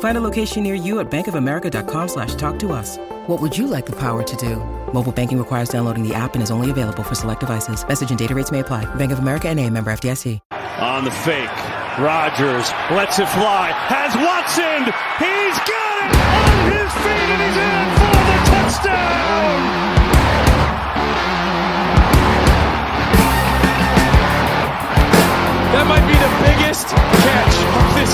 [0.00, 2.98] Find a location near you at bankofamerica.com slash talk to us.
[3.26, 4.56] What would you like the power to do?
[4.92, 7.86] Mobile banking requires downloading the app and is only available for select devices.
[7.86, 8.84] Message and data rates may apply.
[8.96, 10.38] Bank of America and a member FDIC.
[10.80, 11.56] On the fake,
[11.98, 14.84] Rodgers lets it fly, has Watson,
[15.18, 15.89] he's got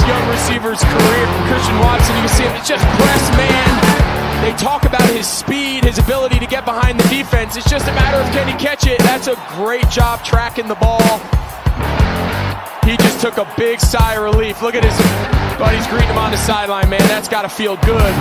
[0.07, 1.25] young receiver's career.
[1.27, 3.73] From Christian Watson, you can see him, it's just press man.
[4.43, 7.57] They talk about his speed, his ability to get behind the defense.
[7.57, 8.99] It's just a matter of can he catch it.
[9.01, 11.19] That's a great job tracking the ball.
[12.85, 14.63] He just took a big sigh of relief.
[14.63, 14.97] Look at his
[15.59, 17.01] buddies greeting him on the sideline, man.
[17.09, 18.15] That's got to feel good.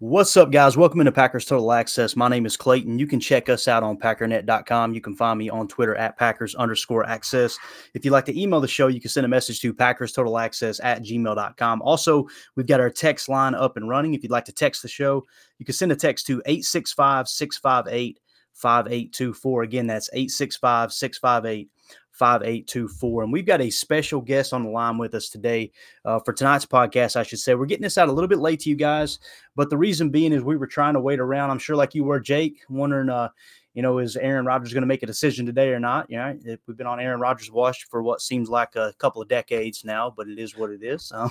[0.00, 0.76] What's up, guys?
[0.76, 2.14] Welcome into Packers Total Access.
[2.14, 3.00] My name is Clayton.
[3.00, 4.94] You can check us out on packernet.com.
[4.94, 7.58] You can find me on Twitter at Packers underscore access.
[7.94, 10.38] If you'd like to email the show, you can send a message to Packers Total
[10.38, 11.82] Access at gmail.com.
[11.82, 14.14] Also, we've got our text line up and running.
[14.14, 15.26] If you'd like to text the show,
[15.58, 18.20] you can send a text to 865 658
[18.54, 19.62] 5824.
[19.64, 21.70] Again, that's 865 658
[22.18, 23.22] 5824.
[23.22, 25.70] And we've got a special guest on the line with us today
[26.04, 27.54] uh, for tonight's podcast, I should say.
[27.54, 29.18] We're getting this out a little bit late to you guys,
[29.56, 31.50] but the reason being is we were trying to wait around.
[31.50, 33.28] I'm sure, like you were, Jake, wondering, uh,
[33.74, 36.10] you know, is Aaron Rodgers going to make a decision today or not?
[36.10, 36.36] You know,
[36.66, 40.12] we've been on Aaron Rodgers' watch for what seems like a couple of decades now,
[40.16, 41.12] but it is what it is.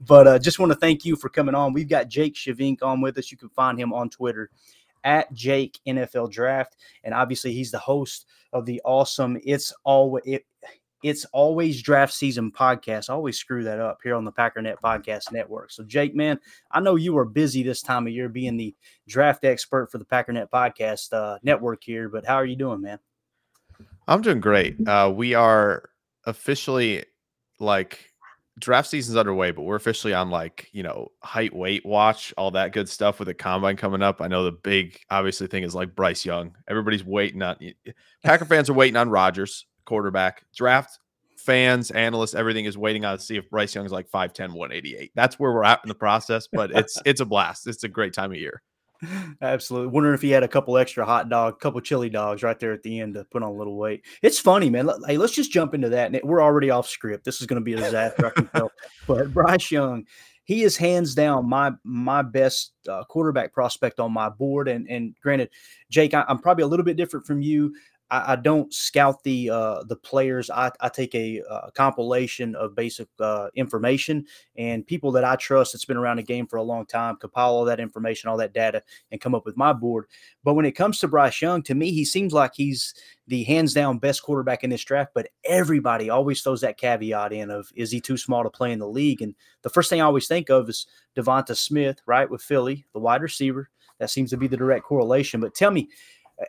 [0.00, 1.72] But uh, just want to thank you for coming on.
[1.72, 3.30] We've got Jake Shavink on with us.
[3.30, 4.50] You can find him on Twitter
[5.04, 10.46] at Jake NFL Draft, and obviously he's the host of the awesome It's Always it,
[11.02, 13.10] It's Always Draft Season podcast.
[13.10, 15.70] I always screw that up here on the Packernet Podcast Network.
[15.70, 16.38] So Jake, man,
[16.70, 18.74] I know you are busy this time of year being the
[19.08, 22.98] draft expert for the Packernet Podcast uh, Network here, but how are you doing, man?
[24.08, 24.76] I'm doing great.
[24.88, 25.90] Uh, we are
[26.26, 27.04] officially
[27.60, 28.09] like
[28.60, 32.72] draft season's underway, but we're officially on like, you know, height, weight watch, all that
[32.72, 34.20] good stuff with the combine coming up.
[34.20, 36.54] I know the big, obviously, thing is like Bryce Young.
[36.68, 37.56] Everybody's waiting on
[38.22, 40.44] Packer fans are waiting on Rodgers, quarterback.
[40.54, 40.98] Draft
[41.36, 45.12] fans, analysts, everything is waiting on to see if Bryce Young is like 5'10, 188.
[45.14, 47.66] That's where we're at in the process, but it's it's a blast.
[47.66, 48.62] It's a great time of year.
[49.42, 49.88] Absolutely.
[49.88, 52.82] Wondering if he had a couple extra hot dog, couple chili dogs right there at
[52.82, 54.04] the end to put on a little weight.
[54.22, 54.90] It's funny, man.
[55.06, 56.24] Hey, let's just jump into that.
[56.24, 57.24] We're already off script.
[57.24, 58.70] This is going to be a disaster, I can tell.
[59.06, 60.06] But Bryce Young,
[60.44, 64.68] he is hands down my my best uh, quarterback prospect on my board.
[64.68, 65.50] And and granted,
[65.90, 67.74] Jake, I, I'm probably a little bit different from you.
[68.10, 70.50] I, I don't scout the uh, the players.
[70.50, 74.26] I, I take a, a, compilation of basic uh, information
[74.56, 77.50] and people that I trust that's been around the game for a long time compile
[77.50, 80.06] all that information, all that data, and come up with my board.
[80.44, 82.94] But when it comes to Bryce Young, to me, he seems like he's
[83.26, 85.12] the hands down best quarterback in this draft.
[85.14, 88.78] But everybody always throws that caveat in of is he too small to play in
[88.78, 89.22] the league?
[89.22, 93.00] And the first thing I always think of is Devonta Smith, right, with Philly, the
[93.00, 93.70] wide receiver.
[93.98, 95.40] That seems to be the direct correlation.
[95.42, 95.90] But tell me,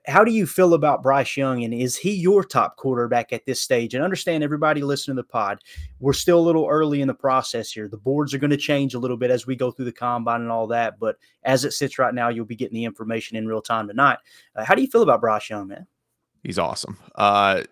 [0.06, 3.60] how do you feel about Bryce Young, and is he your top quarterback at this
[3.60, 3.94] stage?
[3.94, 5.60] And understand everybody listening to the pod,
[6.00, 7.88] we're still a little early in the process here.
[7.88, 10.42] The boards are going to change a little bit as we go through the combine
[10.42, 13.48] and all that, but as it sits right now, you'll be getting the information in
[13.48, 14.20] real time tonight.
[14.56, 15.86] Uh, how do you feel about Bryce Young, man?
[16.44, 16.98] He's awesome.
[17.16, 17.64] Uh,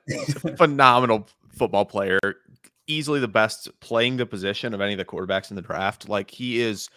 [0.58, 2.20] phenomenal football player,
[2.88, 6.10] easily the best playing the position of any of the quarterbacks in the draft.
[6.10, 6.90] Like he is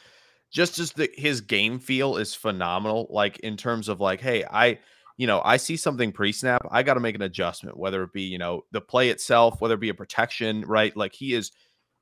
[0.51, 3.07] just as the his game feel is phenomenal.
[3.11, 4.79] Like in terms of like, hey, I
[5.23, 8.13] you know, I see something pre snap, I got to make an adjustment, whether it
[8.13, 10.97] be, you know, the play itself, whether it be a protection, right?
[10.97, 11.53] Like he is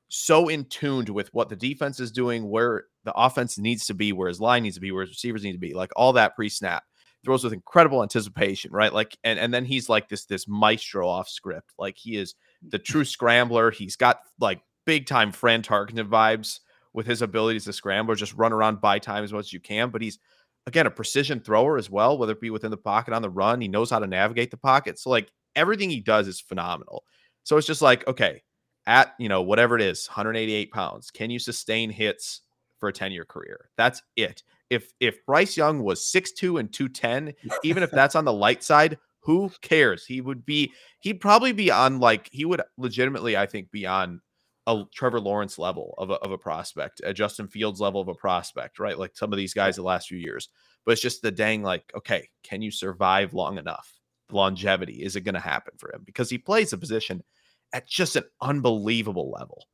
[0.09, 4.11] so in tuned with what the defense is doing, where the offense needs to be,
[4.11, 6.35] where his line needs to be, where his receivers need to be, like all that
[6.35, 6.81] pre snap.
[7.23, 8.91] throws with incredible anticipation, right?
[8.91, 11.73] Like, and and then he's like this this maestro off script.
[11.77, 12.33] Like he is
[12.67, 12.91] the mm-hmm.
[12.91, 13.69] true scrambler.
[13.69, 16.61] He's got like big time Fran Tarkenton vibes
[16.93, 19.91] with his abilities to scramble, just run around by time as much as you can.
[19.91, 20.17] But he's
[20.67, 23.61] again a precision thrower as well, whether it be within the pocket on the run.
[23.61, 24.99] He knows how to navigate the pocket.
[24.99, 27.03] So like everything he does is phenomenal.
[27.43, 28.43] So it's just like, okay,
[28.85, 32.41] at you know, whatever it is, 188 pounds, can you sustain hits
[32.79, 33.69] for a 10 year career?
[33.77, 34.43] That's it.
[34.69, 38.97] If if Bryce Young was 6'2 and 210, even if that's on the light side,
[39.21, 40.05] who cares?
[40.05, 44.21] He would be, he'd probably be on like, he would legitimately, I think, be on
[44.67, 48.13] a Trevor Lawrence level of a, of a prospect, a Justin Fields level of a
[48.13, 48.97] prospect, right?
[48.97, 50.49] Like some of these guys the last few years.
[50.85, 53.91] But it's just the dang, like, okay, can you survive long enough?
[54.33, 56.01] longevity is it going to happen for him?
[56.05, 57.23] Because he plays a position
[57.73, 59.65] at just an unbelievable level.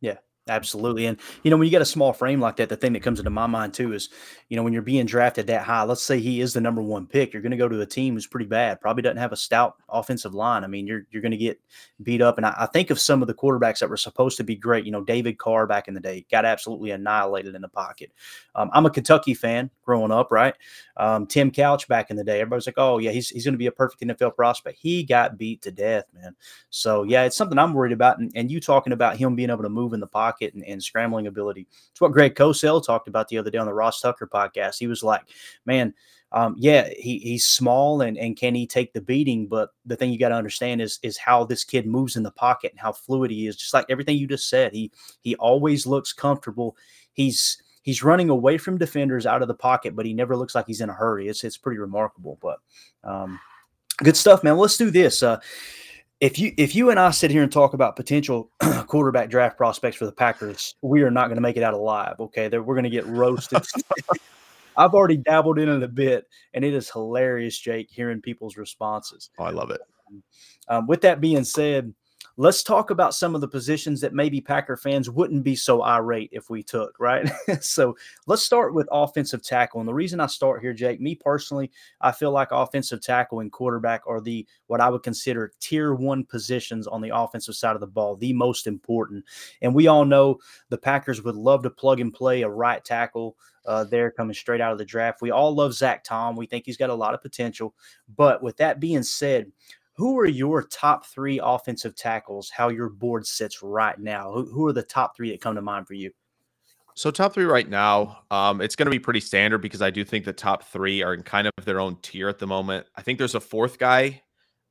[0.00, 0.18] Yeah.
[0.48, 1.06] Absolutely.
[1.06, 3.18] And, you know, when you get a small frame like that, the thing that comes
[3.18, 4.08] into my mind too is,
[4.48, 7.06] you know, when you're being drafted that high, let's say he is the number one
[7.06, 9.36] pick, you're going to go to a team who's pretty bad, probably doesn't have a
[9.36, 10.64] stout offensive line.
[10.64, 11.60] I mean, you're, you're going to get
[12.02, 12.38] beat up.
[12.38, 14.86] And I, I, think of some of the quarterbacks that were supposed to be great,
[14.86, 18.10] you know, David Carr back in the day got absolutely annihilated in the pocket.
[18.54, 20.54] Um, I'm a Kentucky fan growing up, right?
[20.96, 23.58] Um, Tim Couch back in the day, everybody's like, oh, yeah, he's, he's going to
[23.58, 24.78] be a perfect NFL prospect.
[24.80, 26.34] He got beat to death, man.
[26.70, 28.18] So, yeah, it's something I'm worried about.
[28.18, 30.82] And, and you talking about him being able to move in the pocket and, and
[30.82, 31.66] scrambling ability.
[31.90, 34.78] It's what Greg Cosell talked about the other day on the Ross Tucker podcast.
[34.78, 35.22] He was like,
[35.66, 35.94] man,
[36.32, 39.46] um, yeah, he, he's small and, and can he take the beating?
[39.46, 42.30] But the thing you got to understand is is how this kid moves in the
[42.30, 43.56] pocket and how fluid he is.
[43.56, 44.92] Just like everything you just said, he
[45.22, 46.76] he always looks comfortable.
[47.14, 50.66] He's he's running away from defenders out of the pocket, but he never looks like
[50.66, 51.28] he's in a hurry.
[51.28, 52.38] It's it's pretty remarkable.
[52.42, 52.58] But
[53.04, 53.40] um,
[54.02, 54.58] good stuff, man.
[54.58, 55.22] Let's do this.
[55.22, 55.40] Uh,
[56.20, 58.50] if you if you and I sit here and talk about potential
[58.86, 62.16] quarterback draft prospects for the Packers, we are not going to make it out alive.
[62.18, 63.64] Okay, we're going to get roasted.
[64.76, 69.30] I've already dabbled in it a bit, and it is hilarious, Jake, hearing people's responses.
[69.38, 69.80] Oh, I love it.
[70.68, 71.92] Um, with that being said,
[72.38, 76.30] let's talk about some of the positions that maybe Packer fans wouldn't be so irate
[76.32, 77.28] if we took, right?
[77.60, 77.96] so
[78.28, 79.80] let's start with offensive tackle.
[79.80, 83.50] And the reason I start here, Jake, me personally, I feel like offensive tackle and
[83.50, 87.80] quarterback are the what I would consider tier one positions on the offensive side of
[87.80, 89.24] the ball, the most important.
[89.60, 90.38] And we all know
[90.68, 93.36] the Packers would love to plug and play a right tackle.
[93.66, 95.20] Uh, there coming straight out of the draft.
[95.20, 96.36] We all love Zach Tom.
[96.36, 97.74] We think he's got a lot of potential.
[98.16, 99.52] But with that being said,
[99.98, 102.50] who are your top three offensive tackles?
[102.50, 104.30] How your board sits right now?
[104.32, 106.12] Who, who are the top three that come to mind for you?
[106.94, 110.04] So top three right now, um, it's going to be pretty standard because I do
[110.04, 112.86] think the top three are in kind of their own tier at the moment.
[112.94, 114.22] I think there's a fourth guy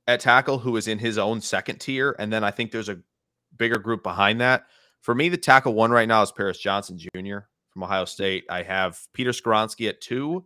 [0.07, 2.99] at tackle who is in his own second tier, and then I think there's a
[3.57, 4.63] bigger group behind that.
[5.01, 7.39] For me, the tackle one right now is Paris Johnson Jr.
[7.69, 8.45] from Ohio State.
[8.49, 10.45] I have Peter Skoronski at two,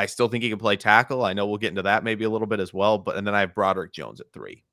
[0.00, 1.24] I still think he can play tackle.
[1.24, 2.96] I know we'll get into that maybe a little bit as well.
[2.96, 4.64] But and then I have Broderick Jones at three.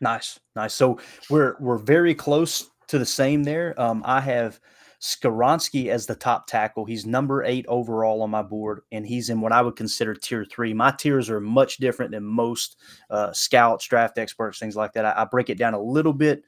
[0.00, 0.74] Nice, nice.
[0.74, 3.78] So we're we're very close to the same there.
[3.80, 4.60] Um, I have
[5.00, 6.84] Skoronski as the top tackle.
[6.84, 10.44] He's number eight overall on my board, and he's in what I would consider tier
[10.44, 10.72] three.
[10.72, 12.76] My tiers are much different than most
[13.10, 15.04] uh, scouts, draft experts, things like that.
[15.04, 16.44] I, I break it down a little bit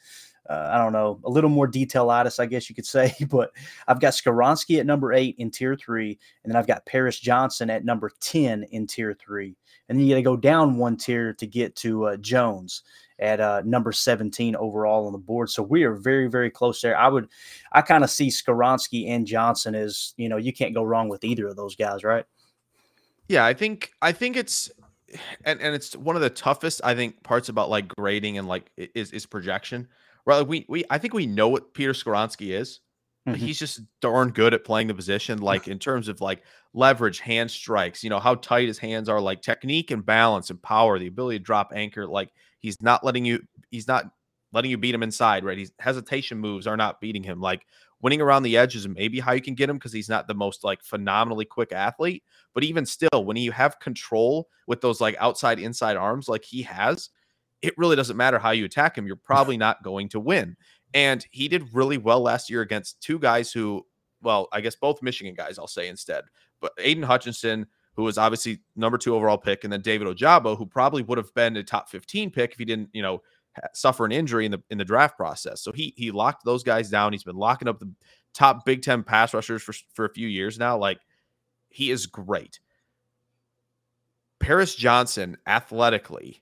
[0.49, 3.15] uh, I don't know, a little more detailitis, I guess you could say.
[3.29, 3.53] But
[3.89, 7.71] I've got Skoronski at number eight in tier three, and then I've got Paris Johnson
[7.71, 9.55] at number 10 in tier three.
[9.89, 12.83] And then you got to go down one tier to get to uh, Jones
[13.19, 15.49] at uh, number 17 overall on the board.
[15.49, 16.99] So we are very, very close there.
[16.99, 17.29] I would,
[17.73, 21.23] I kind of see Skoronski and Johnson as, you know, you can't go wrong with
[21.23, 22.25] either of those guys, right?
[23.29, 24.71] Yeah, I think, I think it's,
[25.45, 28.71] and, and it's one of the toughest, I think, parts about like grading and like
[28.77, 29.89] is, is projection
[30.27, 30.39] right?
[30.39, 32.81] Like we we I think we know what Peter Skoronski is.
[33.29, 33.37] Mm-hmm.
[33.37, 36.43] He's just darn good at playing the position, like in terms of like
[36.75, 40.61] leverage, hand strikes, you know, how tight his hands are, like technique and balance and
[40.61, 42.07] power, the ability to drop anchor.
[42.07, 44.07] Like he's not letting you, he's not
[44.53, 45.57] letting you beat him inside, right?
[45.57, 47.41] He's hesitation moves are not beating him.
[47.41, 47.65] Like
[48.01, 50.35] winning around the edges is maybe how you can get him because he's not the
[50.35, 52.25] most like phenomenally quick athlete.
[52.55, 56.63] But even still, when you have control with those like outside inside arms like he
[56.63, 57.11] has,
[57.63, 59.07] it really doesn't matter how you attack him.
[59.07, 60.57] You're probably not going to win.
[60.95, 63.87] And he did really well last year against two guys who,
[64.21, 66.25] well, I guess both Michigan guys, I'll say instead.
[66.61, 67.67] But Aidan Hutchinson,
[67.97, 71.33] who was obviously number two overall pick, and then David Ojabo, who probably would have
[71.35, 73.23] been a top 15 pick if he didn't, you know,
[73.75, 75.61] suffer an injury in the in the draft process.
[75.61, 77.13] So he he locked those guys down.
[77.13, 77.93] He's been locking up the
[78.35, 80.79] top Big Ten pass rushers for, for a few years now.
[80.79, 81.01] Like
[81.69, 82.61] he is great.
[84.41, 86.42] Paris Johnson athletically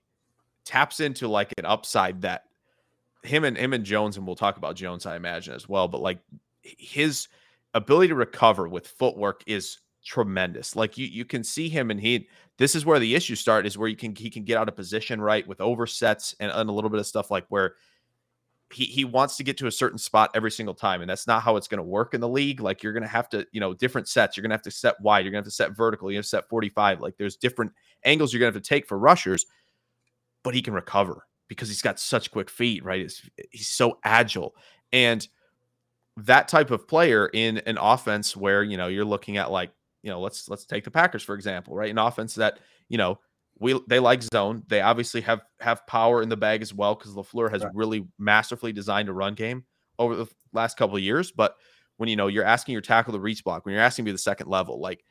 [0.70, 2.44] taps into like an upside that
[3.24, 6.00] him and him and Jones, and we'll talk about Jones, I imagine as well, but
[6.00, 6.20] like
[6.62, 7.26] his
[7.74, 10.76] ability to recover with footwork is tremendous.
[10.76, 13.76] Like you you can see him and he this is where the issues start is
[13.76, 16.72] where you can he can get out of position right with oversets and, and a
[16.72, 17.74] little bit of stuff like where
[18.72, 21.42] he he wants to get to a certain spot every single time and that's not
[21.42, 22.60] how it's going to work in the league.
[22.60, 24.36] Like you're going to have to you know different sets.
[24.36, 25.24] You're going to have to set wide.
[25.24, 26.10] You're going to have to set vertical.
[26.10, 27.72] You have to set 45 like there's different
[28.04, 29.44] angles you're going to have to take for rushers
[30.42, 34.54] but he can recover because he's got such quick feet right it's, he's so agile
[34.92, 35.28] and
[36.16, 39.70] that type of player in an offense where you know you're looking at like
[40.02, 43.18] you know let's let's take the Packers for example right an offense that you know
[43.60, 44.64] we they like zone.
[44.68, 47.74] They obviously have have power in the bag as well because Lafleur has right.
[47.74, 49.64] really masterfully designed a run game
[49.98, 51.30] over the last couple of years.
[51.30, 51.54] But
[51.98, 54.12] when you know you're asking your tackle to reach block, when you're asking to be
[54.12, 55.04] the second level, like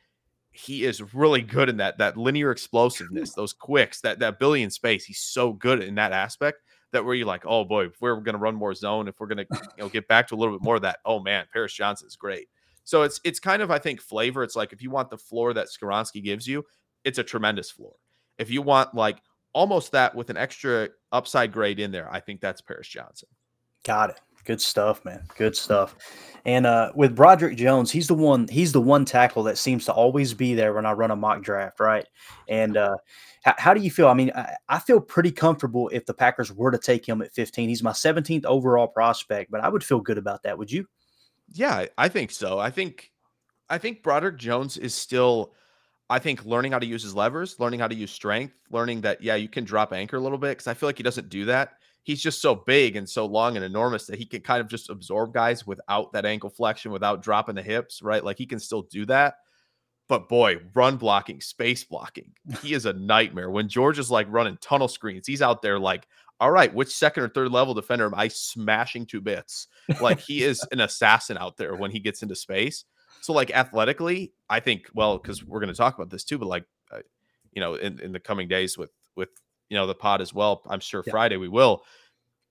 [0.52, 5.04] he is really good in that that linear explosiveness, those quicks, that that billion space.
[5.04, 8.34] He's so good in that aspect that where you're like, oh boy, if we're going
[8.34, 10.56] to run more zone, if we're going to you know get back to a little
[10.56, 12.48] bit more of that, oh man, Paris Johnson is great.
[12.84, 14.42] So it's it's kind of I think flavor.
[14.42, 16.64] It's like if you want the floor that Skoronski gives you,
[17.04, 17.94] it's a tremendous floor.
[18.38, 19.18] If you want like
[19.52, 23.28] almost that with an extra upside grade in there, I think that's Paris Johnson.
[23.84, 24.20] Got it.
[24.44, 25.22] Good stuff, man.
[25.36, 25.96] Good stuff.
[26.46, 28.48] And uh, with Broderick Jones, he's the one.
[28.48, 31.42] He's the one tackle that seems to always be there when I run a mock
[31.42, 32.06] draft, right?
[32.48, 32.96] And uh,
[33.44, 34.08] how, do you feel?
[34.08, 37.32] I mean, I, I, feel pretty comfortable if the Packers were to take him at
[37.32, 37.68] 15.
[37.68, 40.56] He's my 17th overall prospect, but I would feel good about that.
[40.56, 40.86] Would you?
[41.52, 42.58] Yeah, I think so.
[42.58, 43.10] I think
[43.68, 45.52] I think Broderick Jones is still
[46.10, 49.22] I think learning how to use his levers, learning how to use strength, learning that,
[49.22, 51.44] yeah, you can drop anchor a little bit because I feel like he doesn't do
[51.44, 51.74] that.
[52.02, 54.90] He's just so big and so long and enormous that he can kind of just
[54.90, 58.24] absorb guys without that ankle flexion, without dropping the hips, right?
[58.24, 59.34] Like he can still do that.
[60.08, 63.50] But boy, run blocking, space blocking, he is a nightmare.
[63.50, 66.08] When George is like running tunnel screens, he's out there like,
[66.40, 69.68] all right, which second or third level defender am I smashing to bits?
[70.00, 72.86] Like he is an assassin out there when he gets into space.
[73.20, 76.48] So like athletically, I think well because we're going to talk about this too, but
[76.48, 77.00] like uh,
[77.52, 79.28] you know in, in the coming days with with
[79.70, 80.62] you know the pod as well.
[80.68, 81.10] I'm sure yeah.
[81.10, 81.82] Friday we will.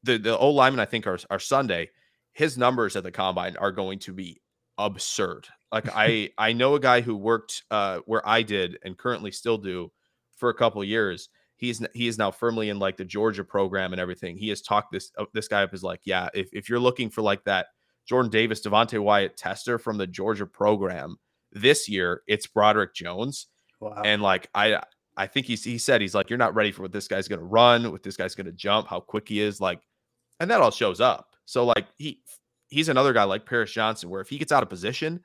[0.03, 1.89] The the O lineman I think are are Sunday.
[2.33, 4.41] His numbers at the combine are going to be
[4.77, 5.47] absurd.
[5.71, 9.57] Like I I know a guy who worked uh where I did and currently still
[9.57, 9.91] do
[10.37, 11.29] for a couple years.
[11.57, 14.37] He's he is now firmly in like the Georgia program and everything.
[14.37, 17.09] He has talked this uh, this guy up is like, yeah, if if you're looking
[17.09, 17.67] for like that
[18.07, 21.17] Jordan Davis, Devonte Wyatt tester from the Georgia program.
[21.51, 23.47] This year, it's Broderick Jones.
[23.79, 24.01] Wow.
[24.03, 24.81] And like I
[25.19, 27.43] I think he's he said he's like, you're not ready for what this guy's gonna
[27.43, 29.61] run, what this guy's gonna jump, how quick he is.
[29.61, 29.81] Like,
[30.39, 31.35] and that all shows up.
[31.45, 32.21] So like he
[32.69, 35.21] he's another guy like Paris Johnson, where if he gets out of position,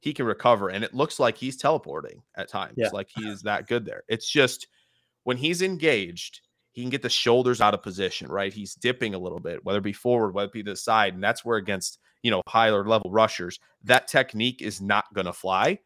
[0.00, 0.68] he can recover.
[0.68, 2.74] And it looks like he's teleporting at times.
[2.76, 2.90] Yeah.
[2.92, 4.02] Like he is that good there.
[4.08, 4.66] It's just
[5.24, 6.40] when he's engaged,
[6.72, 8.52] he can get the shoulders out of position, right?
[8.52, 11.14] He's dipping a little bit, whether it be forward, whether it be the side.
[11.14, 15.32] And that's where against you know, higher level rushers, that technique is not going to
[15.32, 15.78] fly.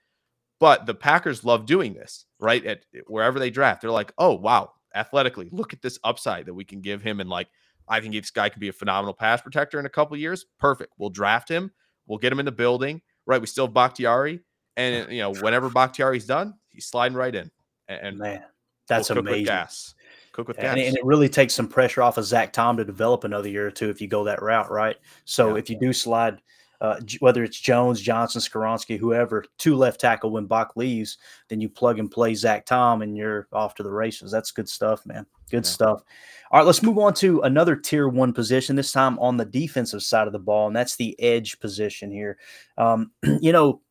[0.60, 2.64] But the Packers love doing this, right?
[2.64, 6.54] At eh, wherever they draft, they're like, oh, wow, athletically, look at this upside that
[6.54, 7.18] we can give him.
[7.18, 7.48] And like,
[7.88, 10.46] I think this guy can be a phenomenal pass protector in a couple years.
[10.58, 10.92] Perfect.
[10.98, 11.72] We'll draft him.
[12.06, 13.40] We'll get him in the building, right?
[13.40, 14.40] We still have Bakhtiari.
[14.76, 17.50] And, eh, you know, whenever Bakhtiari's done, he's sliding right in.
[17.88, 18.44] And, man,
[18.86, 19.46] that's we'll amazing.
[19.46, 19.94] gas
[20.32, 23.24] cook with and, and, it really takes some pressure off of Zach Tom to develop
[23.24, 24.96] another year or two if you go that route, right?
[25.24, 25.56] So yeah.
[25.56, 26.40] if you do slide,
[26.80, 31.18] uh, whether it's Jones, Johnson, Skoronski, whoever, two left tackle when Bach leaves,
[31.48, 34.30] then you plug and play Zach Tom and you're off to the races.
[34.30, 35.26] That's good stuff, man.
[35.50, 35.70] Good yeah.
[35.70, 36.02] stuff.
[36.50, 40.02] All right, let's move on to another tier one position, this time on the defensive
[40.02, 42.38] side of the ball, and that's the edge position here.
[42.78, 43.10] Um,
[43.40, 43.82] you know,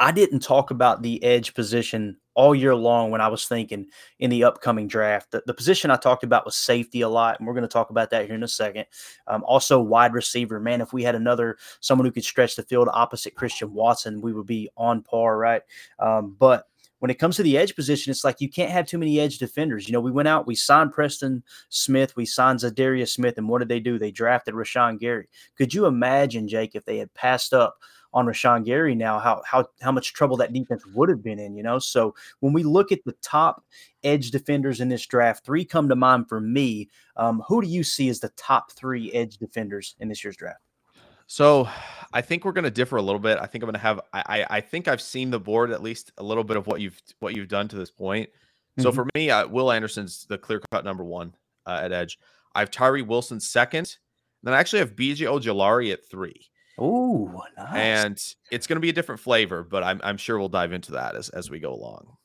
[0.00, 3.86] I didn't talk about the edge position all year long when I was thinking
[4.18, 5.30] in the upcoming draft.
[5.30, 7.90] The, the position I talked about was safety a lot, and we're going to talk
[7.90, 8.86] about that here in a second.
[9.26, 10.58] Um, also, wide receiver.
[10.58, 14.32] Man, if we had another someone who could stretch the field opposite Christian Watson, we
[14.32, 15.62] would be on par, right?
[15.98, 16.64] Um, but
[17.00, 19.36] when it comes to the edge position, it's like you can't have too many edge
[19.36, 19.86] defenders.
[19.86, 23.58] You know, we went out, we signed Preston Smith, we signed Za'Darius Smith, and what
[23.58, 23.98] did they do?
[23.98, 25.28] They drafted Rashan Gary.
[25.58, 27.76] Could you imagine, Jake, if they had passed up
[28.12, 31.56] on Rashan Gary now, how how how much trouble that defense would have been in,
[31.56, 31.78] you know.
[31.78, 33.64] So when we look at the top
[34.02, 36.88] edge defenders in this draft, three come to mind for me.
[37.16, 40.60] Um, who do you see as the top three edge defenders in this year's draft?
[41.26, 41.68] So
[42.12, 43.38] I think we're going to differ a little bit.
[43.38, 44.00] I think I'm going to have.
[44.12, 47.00] I I think I've seen the board at least a little bit of what you've
[47.20, 48.28] what you've done to this point.
[48.28, 48.82] Mm-hmm.
[48.82, 51.34] So for me, uh, Will Anderson's the clear cut number one
[51.66, 52.18] uh, at edge.
[52.54, 53.96] I have Tyree Wilson second.
[54.42, 56.49] Then I actually have BJ Ojulari at three.
[56.80, 57.74] Oh, nice.
[57.74, 60.92] And it's going to be a different flavor, but I'm, I'm sure we'll dive into
[60.92, 62.16] that as, as we go along.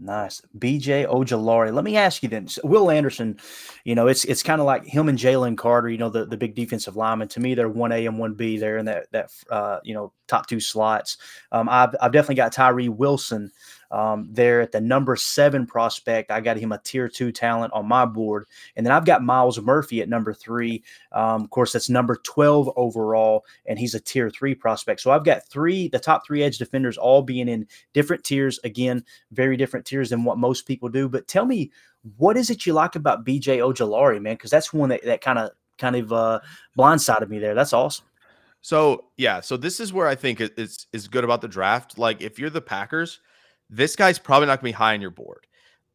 [0.00, 0.42] Nice.
[0.58, 1.72] BJ Ojulari.
[1.72, 2.48] Let me ask you then.
[2.64, 3.38] Will Anderson,
[3.84, 6.36] you know, it's it's kind of like him and Jalen Carter, you know, the, the
[6.36, 7.28] big defensive lineman.
[7.28, 10.58] To me, they're 1A and 1B there in that that uh, you know, top two
[10.58, 11.18] slots.
[11.52, 13.52] Um, I've I've definitely got Tyree Wilson
[13.90, 16.30] um, there at the number seven prospect.
[16.30, 18.46] I got him a tier two talent on my board.
[18.76, 20.82] And then I've got Myles Murphy at number three.
[21.12, 25.00] Um, of course, that's number 12 overall, and he's a tier three prospect.
[25.00, 28.58] So I've got three, the top three edge defenders all being in different tiers.
[28.64, 31.08] Again, very different tiers than what most people do.
[31.08, 31.70] But tell me,
[32.16, 34.34] what is it you like about BJ Ojulari, man?
[34.34, 36.40] Because that's one that, that kind of kind of uh,
[36.78, 37.54] blindsided me there.
[37.54, 38.06] That's awesome.
[38.60, 41.98] So yeah, so this is where I think it's is good about the draft.
[41.98, 43.20] Like if you're the Packers,
[43.70, 45.46] this guy's probably not going to be high on your board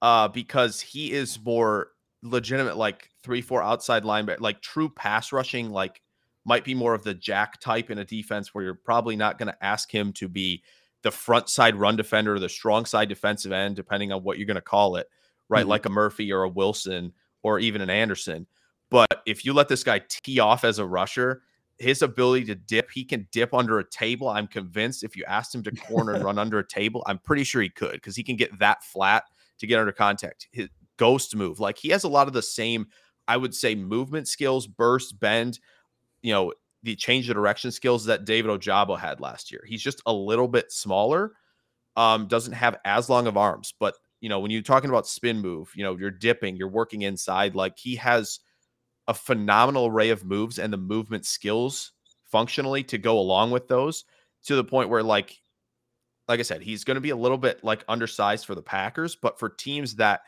[0.02, 1.90] uh, because he is more
[2.24, 6.02] legitimate, like three, four outside linebacker, like true pass rushing, like
[6.46, 9.48] might be more of the jack type in a defense where you're probably not going
[9.48, 10.64] to ask him to be
[11.04, 14.48] the front side run defender or the strong side defensive end, depending on what you're
[14.48, 15.08] going to call it,
[15.50, 15.62] right?
[15.62, 15.70] Mm-hmm.
[15.70, 17.14] Like a Murphy or a Wilson
[17.44, 18.46] or even an Anderson.
[18.90, 21.44] But if you let this guy tee off as a rusher,
[21.82, 24.30] his ability to dip, he can dip under a table.
[24.30, 27.44] I'm convinced if you asked him to corner and run under a table, I'm pretty
[27.44, 29.24] sure he could because he can get that flat
[29.60, 30.48] to get under contact.
[30.52, 32.88] His ghost move, like he has a lot of the same,
[33.28, 35.60] I would say, movement skills, burst, bend,
[36.22, 39.64] you know, the change of direction skills that David Ojabo had last year.
[39.68, 41.34] He's just a little bit smaller,
[41.96, 45.40] um, doesn't have as long of arms, but you know, when you're talking about spin
[45.40, 48.40] move, you know, you're dipping, you're working inside, like he has
[49.12, 51.92] a phenomenal array of moves and the movement skills
[52.24, 54.06] functionally to go along with those
[54.46, 55.38] to the point where like
[56.30, 59.18] like I said, he's going to be a little bit like undersized for the Packers,
[59.18, 60.22] but for teams that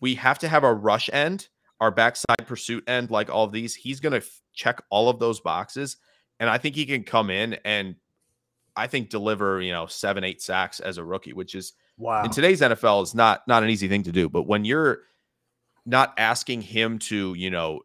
[0.00, 1.46] we have to have our rush end,
[1.80, 5.20] our backside pursuit end, like all of these, he's going to f- check all of
[5.20, 5.98] those boxes.
[6.40, 7.94] And I think he can come in and
[8.74, 12.24] I think deliver, you know, seven, eight sacks as a rookie, which is wow.
[12.24, 14.28] In today's NFL is not not an easy thing to do.
[14.28, 15.02] But when you're
[15.84, 17.82] not asking him to, you know,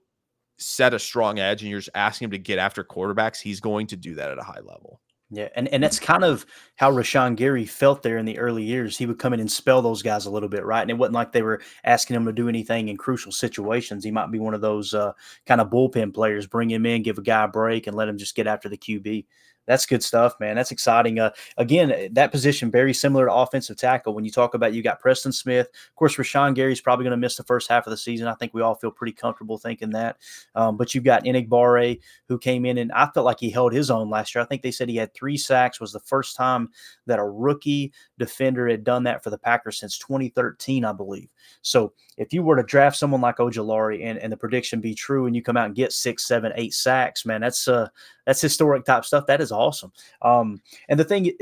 [0.62, 3.88] set a strong edge and you're just asking him to get after quarterbacks, he's going
[3.88, 5.02] to do that at a high level.
[5.34, 8.98] Yeah, and, and that's kind of how Rashan Gary felt there in the early years.
[8.98, 10.82] He would come in and spell those guys a little bit, right?
[10.82, 14.04] And it wasn't like they were asking him to do anything in crucial situations.
[14.04, 15.14] He might be one of those uh,
[15.46, 18.18] kind of bullpen players, bring him in, give a guy a break, and let him
[18.18, 19.26] just get after the QB
[19.68, 20.56] that's good stuff, man.
[20.56, 21.20] That's exciting.
[21.20, 24.14] Uh, again, eh, that position very similar to offensive tackle.
[24.14, 27.18] When you talk about you got Preston Smith, of course, Rashan Gary's probably going to
[27.18, 28.28] miss the first half of the season.
[28.28, 30.18] I think we all feel pretty comfortable thinking that.
[30.56, 33.92] Um, but you've got Enagbare who came in and I felt like he held his
[33.92, 34.44] own last year.
[34.44, 35.80] I think they said he had three sacks.
[35.80, 36.70] Was the first time
[37.06, 41.30] that a rookie defender had done that for the Packers since 2013, I believe.
[41.62, 45.26] So if you were to draft someone like Ojulari and, and the prediction be true
[45.26, 47.88] and you come out and get six, seven, eight sacks, man, that's uh
[48.32, 49.26] that's historic type stuff.
[49.28, 49.92] That is awesome.
[50.22, 51.34] Um, and the thing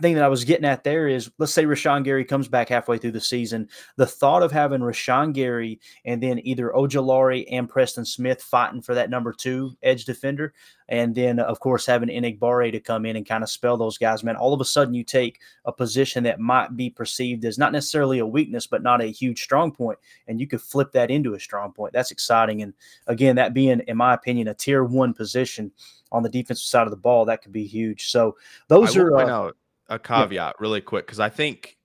[0.00, 2.96] thing that I was getting at there is let's say Rashan Gary comes back halfway
[2.96, 3.68] through the season.
[3.96, 8.94] The thought of having Rashan Gary and then either Ojulari and Preston Smith fighting for
[8.94, 10.54] that number two edge defender,
[10.88, 14.24] and then of course having Enagbare to come in and kind of spell those guys,
[14.24, 17.72] man, all of a sudden you take a position that might be perceived as not
[17.72, 21.34] necessarily a weakness, but not a huge strong point, and you could flip that into
[21.34, 21.92] a strong point.
[21.92, 22.62] That's exciting.
[22.62, 22.72] And
[23.08, 25.70] again, that being, in my opinion, a tier one position
[26.10, 28.10] on the defensive side of the ball, that could be huge.
[28.10, 28.36] So
[28.68, 29.50] those are uh,
[29.92, 30.52] a caveat yeah.
[30.58, 31.76] really quick because I think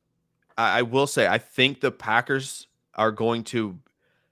[0.57, 3.77] I, I, will say I think the Packers are going to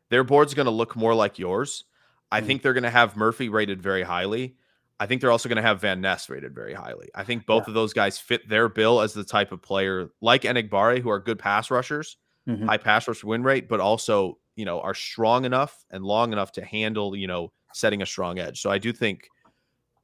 [0.10, 1.84] their board's going to look more like yours.
[2.32, 4.56] I mm think they're going to have Murphy rated very highly.
[5.00, 7.10] I think they're also going to have Van Ness rated very highly.
[7.14, 7.72] I think both yeah.
[7.72, 11.20] of those guys fit their bill as the type of player like Enagbare, who are
[11.20, 12.66] good pass rushers, mm-hmm.
[12.66, 16.52] high pass rush win rate, but also you know are strong enough and long enough
[16.54, 18.62] to handle you know setting a strong edge.
[18.62, 19.28] So I do think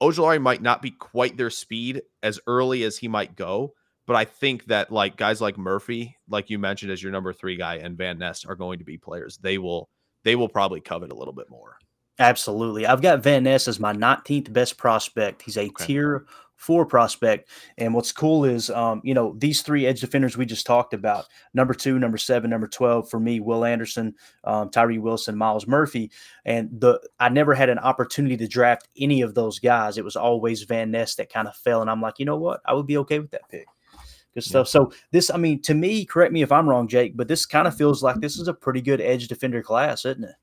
[0.02, 3.74] Ojulari might not be quite their speed as early as he might go,
[4.08, 7.56] but I think that like guys like Murphy, like you mentioned as your number three
[7.56, 9.38] guy, and Van Ness are going to be players.
[9.38, 9.90] They will
[10.24, 11.78] they will probably covet a little bit more.
[12.20, 12.86] Absolutely.
[12.86, 15.42] I've got Van Ness as my 19th best prospect.
[15.42, 15.86] He's a okay.
[15.86, 16.26] tier
[16.62, 17.50] four prospect.
[17.80, 21.26] And what's cool is, um, you know, these three edge defenders we just talked about
[21.56, 26.12] number two, number seven, number 12 for me, Will Anderson, um, Tyree Wilson, Myles Murphy.
[26.46, 29.98] And the I never had an opportunity to draft any of those guys.
[29.98, 31.82] It was always Van Ness that kind of fell.
[31.82, 32.62] And I'm like, you know what?
[32.66, 33.66] I would be okay with that pick.
[34.36, 34.68] Good stuff.
[34.68, 34.72] Yeah.
[34.72, 37.68] So this, I mean, to me, correct me if I'm wrong, Jake, but this kind
[37.68, 40.36] of feels like this is a pretty good edge defender class, isn't it?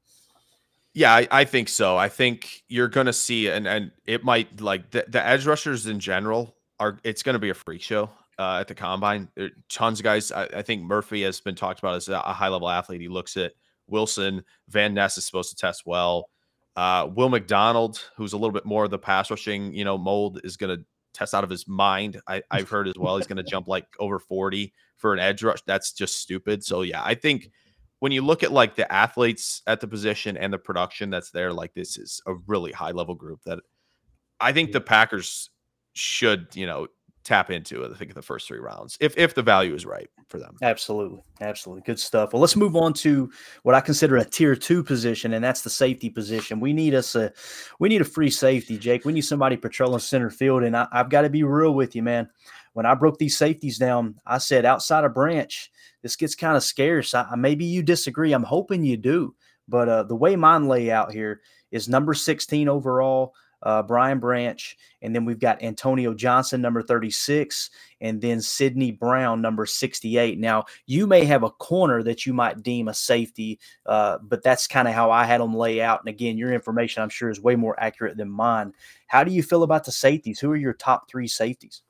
[0.98, 1.96] Yeah, I, I, think so.
[1.96, 5.86] I think you're going to see, and and it might like the, the edge rushers
[5.86, 6.98] in general are.
[7.04, 9.28] It's going to be a freak show uh, at the combine.
[9.68, 10.32] Tons of guys.
[10.32, 13.00] I, I, think Murphy has been talked about as a, high level athlete.
[13.00, 13.52] He looks at
[13.86, 14.42] Wilson.
[14.70, 16.30] Van Ness is supposed to test well.
[16.74, 20.40] Uh, Will McDonald, who's a little bit more of the pass rushing, you know, mold,
[20.42, 20.84] is going to
[21.14, 22.20] test out of his mind.
[22.26, 25.44] I, I've heard as well he's going to jump like over 40 for an edge
[25.44, 25.60] rush.
[25.64, 26.64] That's just stupid.
[26.64, 27.52] So yeah, I think
[28.00, 31.52] when you look at like the athletes at the position and the production that's there,
[31.52, 33.58] like this is a really high level group that
[34.40, 35.50] I think the Packers
[35.94, 36.86] should, you know,
[37.24, 40.08] tap into I think in the first three rounds if if the value is right
[40.28, 40.56] for them.
[40.62, 41.22] Absolutely.
[41.42, 41.82] Absolutely.
[41.84, 42.32] Good stuff.
[42.32, 43.30] Well, let's move on to
[43.64, 46.58] what I consider a tier two position, and that's the safety position.
[46.58, 47.32] We need us a
[47.80, 49.04] we need a free safety, Jake.
[49.04, 50.62] We need somebody patrolling center field.
[50.62, 52.30] And I, I've got to be real with you, man.
[52.72, 55.70] When I broke these safeties down, I said outside of branch,
[56.02, 57.14] this gets kind of scarce.
[57.14, 58.32] I, maybe you disagree.
[58.32, 59.34] I'm hoping you do.
[59.68, 64.76] But uh, the way mine lay out here is number 16 overall, uh, Brian Branch,
[65.02, 70.38] and then we've got Antonio Johnson, number 36, and then Sidney Brown, number 68.
[70.38, 74.66] Now, you may have a corner that you might deem a safety, uh, but that's
[74.66, 76.00] kind of how I had them lay out.
[76.00, 78.72] And again, your information, I'm sure, is way more accurate than mine.
[79.08, 80.38] How do you feel about the safeties?
[80.38, 81.82] Who are your top three safeties?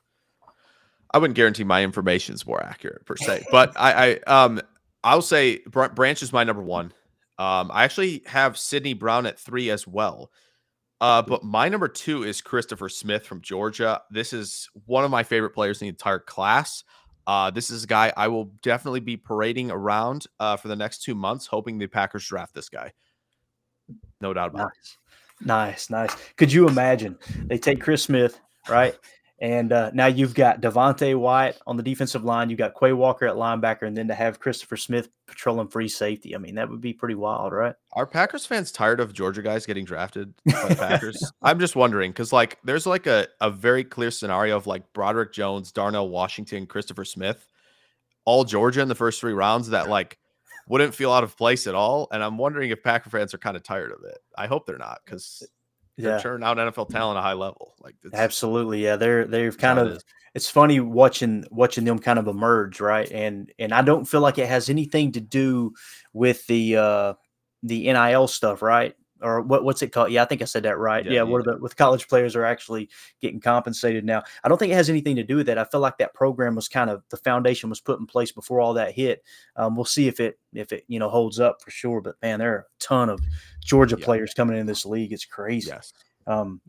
[1.12, 4.61] I wouldn't guarantee my information is more accurate per se, but I, I um
[5.05, 6.92] I'll say Branch is my number one.
[7.38, 10.31] Um, I actually have Sidney Brown at three as well.
[11.01, 14.03] Uh, but my number two is Christopher Smith from Georgia.
[14.11, 16.83] This is one of my favorite players in the entire class.
[17.29, 21.03] Uh, this is a guy I will definitely be parading around uh, for the next
[21.05, 22.92] two months, hoping the Packers draft this guy.
[24.21, 24.97] No doubt about nice.
[25.40, 25.47] it.
[25.47, 26.16] Nice, nice.
[26.37, 28.99] Could you imagine they take Chris Smith, right?
[29.40, 32.51] And uh, now you've got Devonte Wyatt on the defensive line.
[32.51, 36.35] You've got Quay Walker at linebacker, and then to have Christopher Smith patrolling free safety.
[36.35, 37.74] I mean, that would be pretty wild, right?
[37.92, 41.33] Are Packers fans tired of Georgia guys getting drafted by the Packers?
[41.40, 45.33] I'm just wondering because, like, there's like a, a very clear scenario of like Broderick
[45.33, 47.46] Jones, Darnell Washington, Christopher Smith,
[48.24, 50.18] all Georgia in the first three rounds that like
[50.68, 52.09] wouldn't feel out of place at all.
[52.11, 54.18] And I'm wondering if Packer fans are kind of tired of it.
[54.37, 55.46] I hope they're not because
[55.98, 56.18] yeah.
[56.18, 57.74] churn out NFL talent at a high level.
[57.80, 58.96] Like absolutely, yeah.
[58.96, 59.88] They're they've kind of.
[59.88, 63.11] It it's funny watching watching them kind of emerge, right?
[63.11, 65.72] And and I don't feel like it has anything to do
[66.12, 67.14] with the uh
[67.62, 68.94] the NIL stuff, right?
[69.22, 70.11] Or what, what's it called?
[70.11, 71.04] Yeah, I think I said that right.
[71.04, 71.38] Yeah, yeah, yeah.
[71.44, 72.88] the with college players are actually
[73.20, 74.22] getting compensated now.
[74.44, 75.59] I don't think it has anything to do with that.
[75.59, 78.61] I feel like that program was kind of the foundation was put in place before
[78.61, 79.22] all that hit.
[79.57, 82.00] Um, we'll see if it if it you know holds up for sure.
[82.00, 83.20] But man, there are a ton of
[83.64, 84.04] Georgia yeah.
[84.04, 85.12] players coming in this league.
[85.12, 85.68] It's crazy.
[85.68, 85.92] Yes.
[86.26, 86.61] Um,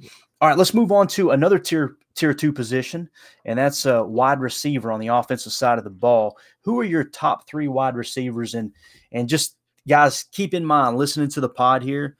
[0.41, 3.09] all right, let's move on to another tier tier two position,
[3.45, 6.38] and that's a wide receiver on the offensive side of the ball.
[6.62, 8.53] Who are your top three wide receivers?
[8.53, 8.71] And
[9.12, 9.57] and just
[9.88, 12.17] guys, keep in mind listening to the pod here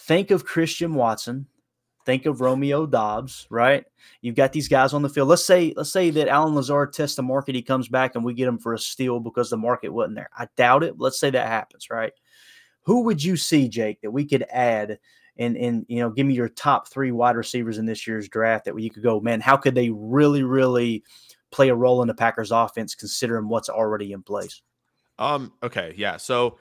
[0.00, 1.46] think of Christian Watson,
[2.06, 3.84] think of Romeo Doubs, right?
[4.22, 5.28] You've got these guys on the field.
[5.28, 8.34] Let's say, let's say that Allen Lazard tests the market, he comes back and we
[8.34, 10.30] get him for a steal because the market wasn't there.
[10.36, 10.98] I doubt it.
[10.98, 12.12] Let's say that happens, right?
[12.82, 14.98] Who would you see, Jake, that we could add
[15.36, 18.64] and and you know, give me your top three wide receivers in this year's draft
[18.64, 21.04] that you could go, man, how could they really, really
[21.50, 24.62] play a role in the Packers offense considering what's already in place?
[25.18, 26.16] Um, okay, yeah.
[26.16, 26.58] So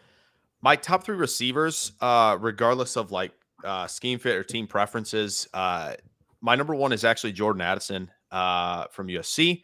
[0.62, 3.32] my top three receivers, uh, regardless of like
[3.64, 5.94] uh, scheme fit or team preferences, uh,
[6.42, 9.64] my number one is actually Jordan Addison uh, from USC.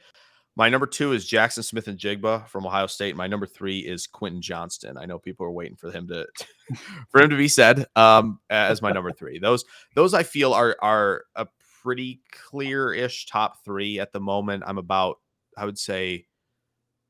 [0.57, 3.17] My number two is Jaxon Smith-Njigba from Ohio State.
[3.17, 4.97] My number three is Quentin Johnston.
[4.97, 6.25] I know people are waiting for him to
[7.09, 9.37] for him to be said um, as my number three.
[9.37, 11.47] Those those I feel are are a
[11.83, 14.63] pretty clear-ish top three at the moment.
[14.65, 15.17] I'm about
[15.57, 16.25] I would say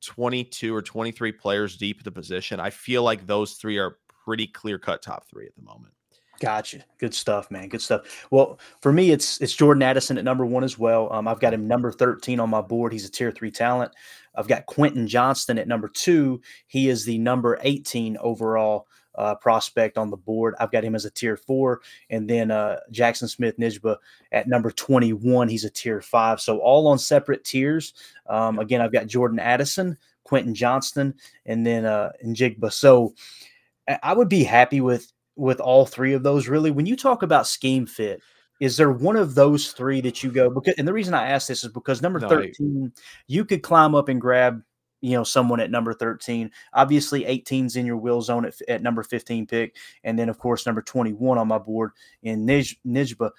[0.05, 2.59] 22 or 23 players deep at the position.
[2.59, 5.93] I feel like those three are pretty clear cut top three at the moment.
[6.39, 6.83] Gotcha.
[6.99, 7.69] Good stuff, man.
[7.69, 8.27] Good stuff.
[8.29, 11.11] Well, for me, it's it's Jordan Addison at number one as well.
[11.13, 12.91] Um, I've got him number 13 on my board.
[12.91, 13.93] He's a tier three talent.
[14.35, 16.41] I've got Quentin Johnston at number two.
[16.67, 20.55] He is the number 18 overall uh, prospect on the board.
[20.59, 23.97] I've got him as a tier four, and then uh, Jaxon Smith-Njigba
[24.31, 25.47] at number 21.
[25.47, 26.41] He's a tier five.
[26.41, 27.93] So all on separate tiers.
[28.27, 31.13] Um, again, I've got Jordan Addison, Quentin Johnston,
[31.45, 32.71] and then uh, Njigba.
[32.71, 33.13] So
[34.03, 36.47] I would be happy with with all three of those.
[36.47, 38.21] Really, when you talk about scheme fit,
[38.59, 41.47] is there one of those three that you go because and the reason i ask
[41.47, 42.91] this is because number no, 13
[43.27, 44.61] you could climb up and grab
[45.05, 49.03] you know someone at number 13 obviously 18's in your will zone at, at number
[49.03, 51.91] 15 pick and then of course number 21 on my board
[52.23, 53.29] in Nij, Njigba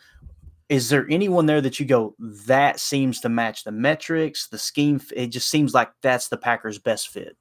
[0.68, 5.00] is there anyone there that you go that seems to match the metrics the scheme
[5.14, 7.36] it just seems like that's the packers best fit.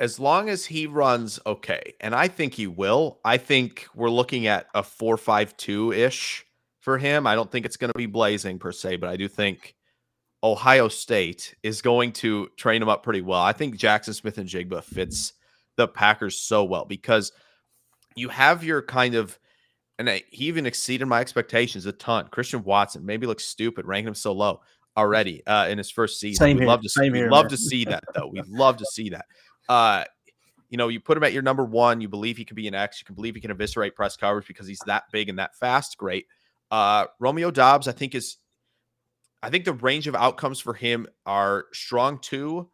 [0.00, 4.46] As long as he runs okay and i think he will i think we're looking
[4.46, 6.46] at a 452 ish
[6.80, 7.28] for him.
[7.28, 9.74] I don't think it's going to be blazing per se but i do think
[10.44, 13.40] Ohio State is going to train him up pretty well.
[13.40, 15.34] I think Jaxon Smith-Njigba fits
[15.76, 17.32] the Packers so well because
[18.16, 19.38] you have your kind of
[19.98, 22.26] and he even exceeded my expectations a ton.
[22.30, 24.60] Christian Watson maybe looks stupid ranking him so low
[24.96, 26.44] already uh, in his first season.
[26.44, 28.26] Same we love to see, we love to see that though.
[28.26, 29.26] We'd love to see that.
[29.68, 30.04] Uh,
[30.70, 32.00] you know, you put him at your number one.
[32.00, 33.00] You believe he can be an X.
[33.00, 35.98] You can believe he can eviscerate press coverage because he's that big and that fast.
[35.98, 36.26] Great.
[36.70, 38.38] Uh, Romeo Doubs, I think is,
[39.42, 42.70] I think the range of outcomes for him are strong two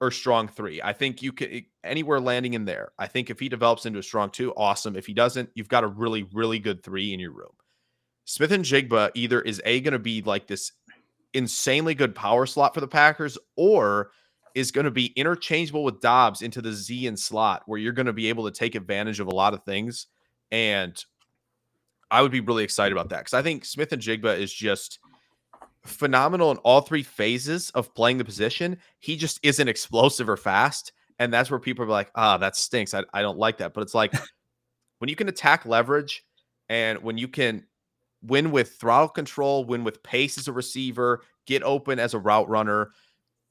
[0.00, 0.80] or strong three.
[0.82, 2.92] I think you can anywhere landing in there.
[2.98, 4.96] I think if he develops into a strong two, awesome.
[4.96, 7.52] If he doesn't, you've got a really, really good three in your room.
[8.24, 10.72] Smith-Njigba either is a going to be like this
[11.32, 14.10] insanely good power slot for the Packers, or
[14.54, 18.06] is going to be interchangeable with Doubs into the Z and slot, where you're going
[18.06, 20.06] to be able to take advantage of a lot of things.
[20.50, 20.96] And
[22.10, 24.98] I would be really excited about that because I think Smith-Njigba is just
[25.86, 28.78] phenomenal in all three phases of playing the position.
[28.98, 30.92] He just isn't explosive or fast.
[31.18, 32.92] And that's where people are like, ah, that stinks.
[32.92, 33.72] I, I don't like that.
[33.72, 34.12] But it's like
[34.98, 36.24] when you can attack leverage
[36.68, 37.66] and when you can
[38.22, 42.48] win with throttle control, win with pace as a receiver, get open as a route
[42.48, 42.90] runner,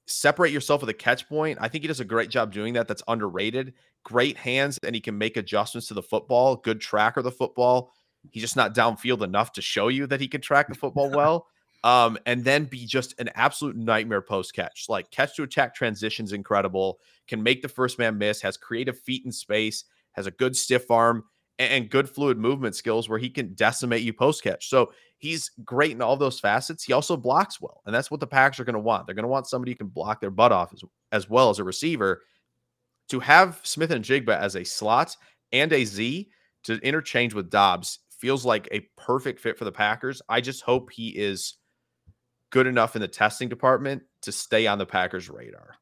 [0.07, 1.57] separate yourself with a catch point.
[1.61, 2.87] I think he does a great job doing that.
[2.87, 3.73] That's underrated.
[4.03, 6.57] Great hands, and he can make adjustments to the football.
[6.57, 7.91] Good tracker of the football.
[8.31, 11.47] He's just not downfield enough to show you that he can track the football well.
[11.85, 14.87] Um, and then be just an absolute nightmare post catch.
[14.89, 16.99] Like catch to attack transitions incredible.
[17.27, 18.41] Can make the first man miss.
[18.41, 19.85] Has creative feet in space.
[20.13, 21.23] Has a good stiff arm
[21.59, 24.67] and, good fluid movement skills where he can decimate you post catch.
[24.67, 26.83] So he's great in all those facets.
[26.83, 29.05] He also blocks well, and that's what the Packers are going to want.
[29.05, 31.59] They're going to want somebody who can block their butt off as, as well as
[31.59, 32.23] a receiver.
[33.09, 35.15] To have Smith-Njigba as a slot
[35.51, 36.29] and a Z
[36.63, 40.21] to interchange with Doubs feels like a perfect fit for the Packers.
[40.27, 41.57] I just hope he is
[42.55, 45.75] good enough in the testing department to stay on the Packers' radar.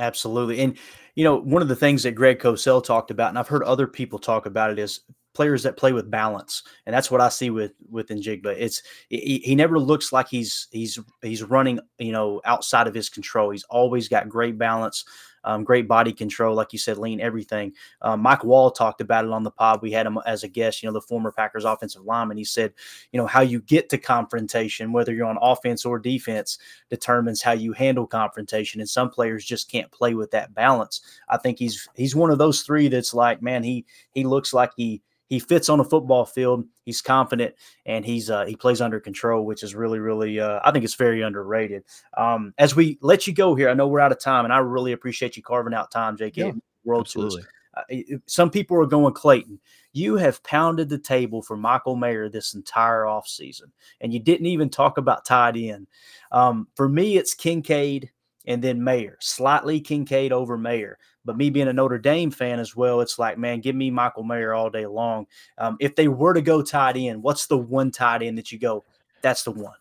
[0.00, 0.60] Absolutely.
[0.60, 0.76] And,
[1.14, 3.86] you know, one of the things that Greg Cosell talked about, and I've heard other
[3.86, 5.02] people talk about it, is
[5.34, 6.64] players that play with balance.
[6.84, 8.56] And that's what I see with with Njigba.
[8.58, 13.08] It's he, he never looks like he's he's he's running, you know, outside of his
[13.08, 13.50] control.
[13.50, 15.04] He's always got great balance,
[15.44, 17.72] um, great body control, like you said, lean everything.
[18.02, 19.82] Um, Mike Wall talked about it on the pod.
[19.82, 22.36] We had him as a guest, you know, the former Packers offensive lineman.
[22.36, 22.72] He said,
[23.12, 26.58] you know, how you get to confrontation, whether you're on offense or defense,
[26.90, 28.80] determines how you handle confrontation.
[28.80, 31.00] And some players just can't play with that balance.
[31.28, 34.72] I think he's he's one of those three that's like, man, he he looks like
[34.76, 36.64] he he fits on a football field.
[36.84, 37.54] He's confident
[37.86, 40.94] and he's uh, he plays under control, which is really really uh, I think it's
[40.94, 41.84] very underrated.
[42.16, 44.58] Um, as we let you go here, I know we're out of time, and I
[44.58, 46.36] really appreciate you carving out time, JK.
[46.36, 46.52] Yeah,
[46.84, 47.42] World absolutely.
[47.42, 47.48] Tours.
[47.76, 49.58] Uh, some people are going Clayton.
[49.92, 53.70] You have pounded the table for Michael Mayer this entire offseason,
[54.00, 55.86] and you didn't even talk about tight end.
[56.32, 58.10] Um, for me, it's Kincaid
[58.46, 60.98] and then Mayer, slightly Kincaid over Mayer.
[61.24, 64.24] But me being a Notre Dame fan as well, it's like, man, give me Michael
[64.24, 65.26] Mayer all day long.
[65.56, 68.58] Um, if they were to go tight end, what's the one tight end that you
[68.58, 68.84] go,
[69.22, 69.76] that's the one?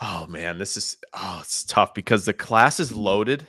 [0.00, 3.46] Oh man, this is oh, it's tough because the class is loaded.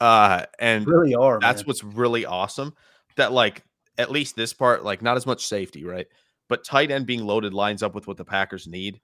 [0.00, 1.40] Uh and really are.
[1.40, 1.66] that's man.
[1.66, 2.74] what's really awesome.
[3.16, 3.64] That like
[3.98, 6.06] at least this part, like not as much safety, right?
[6.48, 9.00] But tight end being loaded lines up with what the Packers need.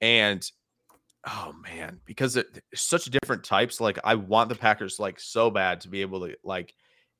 [0.00, 0.48] And
[1.26, 3.80] oh man, because it, it's such different types.
[3.80, 6.74] Like I want the Packers like so bad to be able to like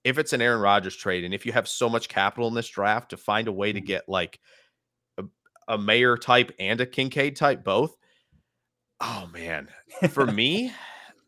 [0.04, 2.68] if it's an Aaron Rodgers trade and if you have so much capital in this
[2.68, 3.86] draft to find a way to mm-hmm.
[3.86, 4.40] get like
[5.18, 5.24] a,
[5.68, 7.96] a Mayer type and a Kincaid type both.
[9.00, 9.68] Oh man,
[10.10, 10.72] for me,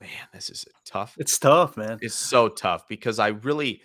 [0.01, 1.15] man, this is tough.
[1.19, 1.99] It's tough, man.
[2.01, 3.83] It's so tough because I really,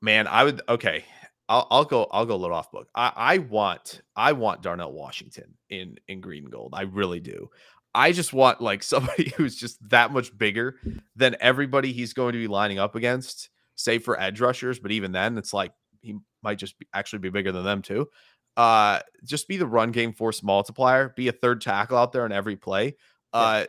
[0.00, 1.04] man, I would okay.
[1.50, 2.06] I'll, I'll go.
[2.10, 2.88] I'll go a little off book.
[2.94, 4.02] I, I want.
[4.14, 6.74] I want Darnell Washington in in green and gold.
[6.74, 7.48] I really do.
[7.94, 10.76] I just want like somebody who's just that much bigger
[11.16, 14.78] than everybody he's going to be lining up against, save for edge rushers.
[14.78, 18.08] But even then, it's like he might just be, actually be bigger than them too.
[18.56, 21.10] Uh, just be the run game force multiplier.
[21.16, 22.96] Be a third tackle out there on every play.
[23.32, 23.66] Uh,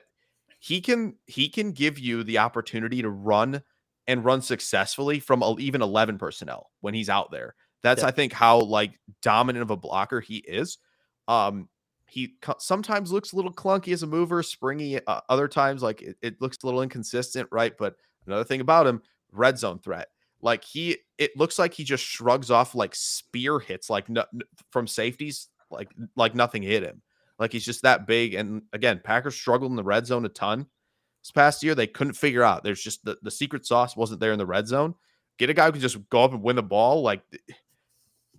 [0.60, 3.62] he can he can give you the opportunity to run
[4.08, 7.55] and run successfully from even 11 personnel when he's out there.
[7.84, 8.08] That's Yeah.
[8.08, 10.79] I think how like dominant of a blocker he is.
[11.27, 11.69] Um
[12.10, 15.00] he sometimes looks a little clunky as a mover, springy.
[15.06, 17.74] Uh, other times like it, it looks a little inconsistent, right?
[17.78, 17.95] But
[18.26, 20.08] another thing about him, red zone threat.
[20.41, 24.08] Like he it looks like he just shrugs off like spear hits like
[24.72, 27.02] from safeties like like nothing hit him.
[27.38, 30.65] Like he's just that big and again, Packers struggled in the red zone a ton
[31.22, 31.76] this past year.
[31.76, 32.63] They couldn't figure out.
[32.63, 34.95] There's just the, the secret sauce wasn't there in the red zone.
[35.38, 37.02] Get a guy who can just go up and win the ball.
[37.02, 37.22] Like,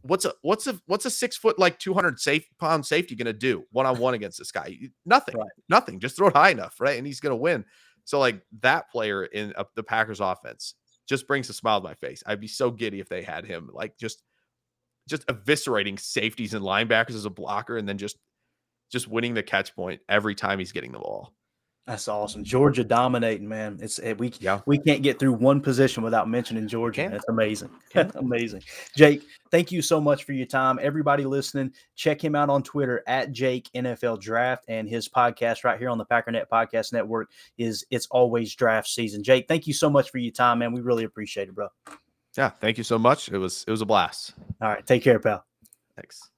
[0.03, 3.33] what's a what's a what's a six foot like two hundred safe pound safety gonna
[3.33, 4.77] do one on one against this guy?
[5.07, 5.51] Nothing, Right.
[5.69, 6.01] nothing.
[6.01, 6.99] Just throw it high enough, right?
[6.99, 7.65] And he's gonna win.
[8.05, 10.75] So like that player in uh, the Packers offense
[11.09, 12.23] just brings a smile to my face.
[12.27, 13.69] I'd be so giddy if they had him.
[13.73, 14.23] Like just
[15.09, 18.17] just eviscerating safeties and linebackers as a blocker, and then just
[18.93, 21.33] just winning the catch point every time he's getting the ball.
[21.91, 22.45] That's awesome.
[22.45, 23.77] Georgia dominating, man.
[23.83, 24.61] It's eh, we yeah.
[24.65, 27.09] we can't get through one position without mentioning Georgia.
[27.11, 27.69] That's amazing.
[28.15, 28.63] amazing.
[28.97, 30.79] Jake, thank you so much for your time.
[30.81, 35.81] Everybody listening, check him out on Twitter at Jake NFL Draft and his podcast right
[35.81, 39.25] here on the Packernet Podcast Network is It's Always Draft Season.
[39.25, 40.73] Jake, thank you so much for your time, man.
[40.73, 41.67] We really appreciate it, bro.
[42.39, 43.31] Yeah, thank you so much.
[43.31, 44.35] It was it was a blast.
[44.63, 45.45] All right, take care, pal.
[45.97, 46.31] Thanks.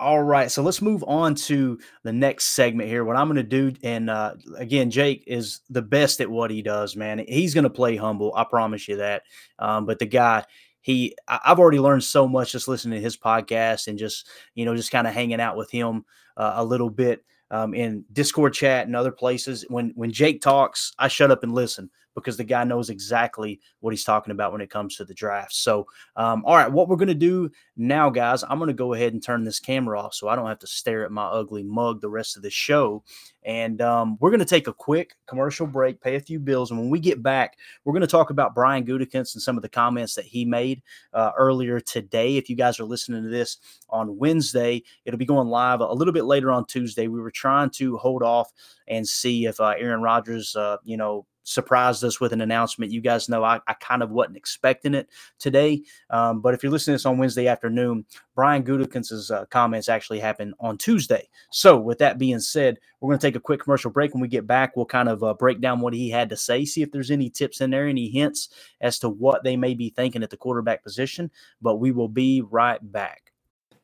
[0.00, 3.04] All right, so let's move on to the next segment here.
[3.04, 6.62] What I'm going to do, and uh, again, Jake is the best at what he
[6.62, 7.22] does, man.
[7.28, 9.24] He's going to play humble, I promise you that.
[9.58, 10.46] Um, but the guy,
[10.80, 14.74] he, I've already learned so much just listening to his podcast and just, you know,
[14.74, 16.06] just kind of hanging out with him
[16.38, 19.66] uh, a little bit um, in Discord chat and other places.
[19.68, 23.90] When when Jake talks, I shut up and listen because the guy knows exactly what
[23.90, 25.54] he's talking about when it comes to the draft.
[25.54, 28.94] So, um, all right, what we're going to do now, guys, I'm going to go
[28.94, 31.62] ahead and turn this camera off so I don't have to stare at my ugly
[31.62, 33.02] mug the rest of the show.
[33.42, 36.70] And um, we're going to take a quick commercial break, pay a few bills.
[36.70, 39.62] And when we get back, we're going to talk about Brian Gutekunst and some of
[39.62, 40.82] the comments that he made
[41.14, 42.36] uh, earlier today.
[42.36, 43.56] If you guys are listening to this
[43.88, 47.06] on Wednesday, it'll be going live a little bit later on Tuesday.
[47.06, 48.52] We were trying to hold off
[48.88, 52.92] and see if uh, Aaron Rodgers, uh, you know, surprised us with an announcement.
[52.92, 55.08] You guys know I, I kind of wasn't expecting it
[55.38, 55.82] today.
[56.10, 60.20] Um, but if you're listening to this on Wednesday afternoon, Brian Gutekunst's uh, comments actually
[60.20, 61.28] happened on Tuesday.
[61.50, 64.14] So with that being said, we're going to take a quick commercial break.
[64.14, 66.64] When we get back, we'll kind of uh, break down what he had to say,
[66.64, 68.48] see if there's any tips in there, any hints
[68.80, 71.30] as to what they may be thinking at the quarterback position.
[71.60, 73.30] But we will be right back.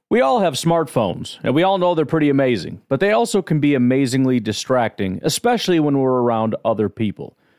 [0.08, 3.58] We all have smartphones, and we all know they're pretty amazing, but they also can
[3.58, 7.36] be amazingly distracting, especially when we're around other people.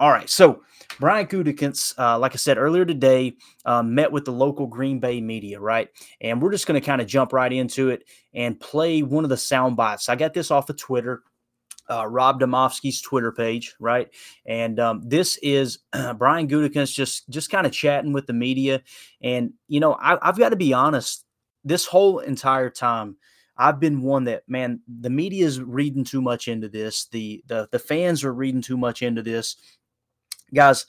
[0.00, 0.28] All right.
[0.28, 0.62] So
[0.98, 5.20] Brian Gutekunst, uh, like I said earlier today, uh, met with the local Green Bay
[5.20, 5.88] media, right?
[6.20, 8.04] And we're just going to kind of jump right into it
[8.34, 10.08] and play one of the sound bites.
[10.08, 11.22] I got this off of Twitter,
[11.88, 14.08] uh, Rob Demovsky's Twitter page, right?
[14.46, 15.78] And um, this is
[16.16, 18.82] Brian Gutekunst just just kind of chatting with the media.
[19.22, 21.24] And you know, I, I've got to be honest.
[21.66, 23.16] This whole entire time,
[23.56, 27.06] I've been one that man, the media is reading too much into this.
[27.06, 29.56] The the the fans are reading too much into this
[30.54, 30.86] guys,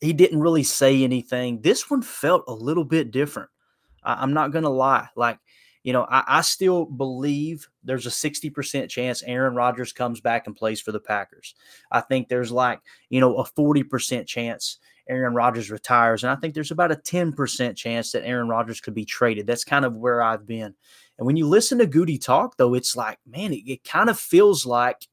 [0.00, 1.60] he didn't really say anything.
[1.60, 3.50] This one felt a little bit different.
[4.02, 5.08] I, am not going to lie.
[5.14, 5.38] Like,
[5.84, 10.56] you know, I, I, still believe there's a 60% chance Aaron Rodgers comes back and
[10.56, 11.54] plays for the Packers.
[11.90, 16.22] I think there's like, you know, a 40% chance Aaron Rodgers retires.
[16.24, 19.46] And I think there's about a 10% chance that Aaron Rodgers could be traded.
[19.46, 20.74] That's kind of where I've been.
[21.18, 24.18] And when you listen to Goody talk, though, it's like, man, it, it kind of
[24.18, 25.06] feels like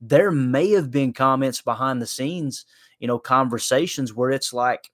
[0.00, 2.66] there may have been comments behind the scenes
[2.98, 4.90] you know, conversations where it's like,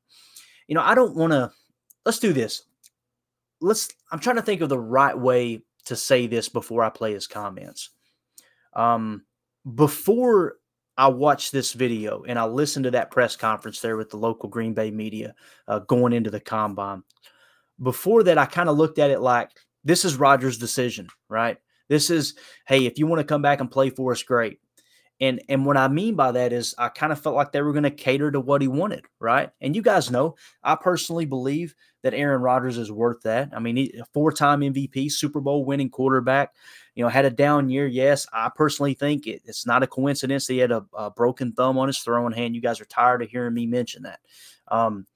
[0.69, 1.51] you know, I don't want to,
[2.05, 2.63] let's do this.
[3.61, 7.13] Let's, I'm trying to think of the right way to say this before I play
[7.13, 7.91] his comments.
[8.75, 9.25] Um,
[9.75, 10.57] before
[10.97, 14.49] I watched this video and I listened to that press conference there with the local
[14.49, 15.35] Green Bay media
[15.69, 17.03] uh, going into the combine.
[17.83, 19.51] Before that, I kind of looked at it like
[19.85, 21.59] this is Rodgers' decision, right?
[21.89, 22.35] This is,
[22.67, 24.61] hey, if you want to come back and play for us, great.
[25.23, 27.73] And and what I mean by that is I kind of felt like they were
[27.73, 29.51] going to cater to what he wanted, right?
[29.61, 33.51] And you guys know, I personally believe that Aaron Rodgers is worth that.
[33.55, 36.53] I mean, he, four-time MVP, Super Bowl winning quarterback.
[36.97, 37.87] you know, had a down year.
[37.87, 41.53] Yes, I personally think it, it's not a coincidence that he had a, a, broken
[41.53, 42.57] thumb on his throwing hand.
[42.57, 44.19] You guys are tired of hearing me mention that.
[44.67, 45.07] Um,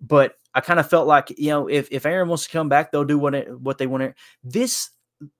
[0.00, 2.92] but I kind of felt like, you know, if, if Aaron wants to come back,
[2.92, 4.14] they'll do what, it, what they want to.
[4.42, 4.88] This,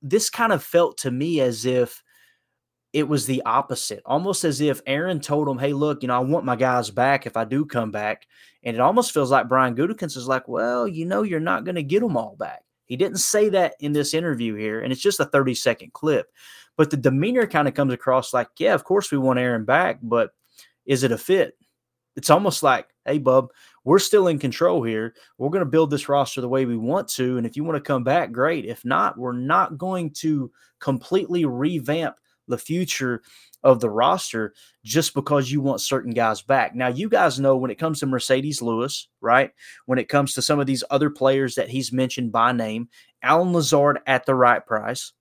[0.02, 2.02] this kind of felt to me as if
[2.92, 6.20] it was the opposite, almost as if Aaron told him, Hey, look, you know, I
[6.20, 8.26] want my guys back if I do come back.
[8.62, 11.76] And it almost feels like Brian Gutekunst is like, well, you know, you're not going
[11.76, 12.62] to get them all back.
[12.84, 16.26] He didn't say that in this interview here, and it's just a 30 second clip.
[16.76, 20.00] But the demeanor kind of comes across like, yeah, of course we want Aaron back,
[20.02, 20.32] but
[20.86, 21.56] is it a fit?
[22.16, 23.50] It's almost like, hey, bub,
[23.84, 25.14] we're still in control here.
[25.38, 27.38] We're going to build this roster the way we want to.
[27.38, 28.64] And if you want to come back, great.
[28.66, 32.16] If not, we're not going to completely revamp
[32.50, 33.22] the future
[33.62, 36.74] of the roster just because you want certain guys back.
[36.74, 39.50] Now, you guys know when it comes to Marcedes Lewis, right?
[39.86, 42.88] When it comes to some of these other players that he's mentioned by name,
[43.22, 45.12] Allen Lazard at the right price,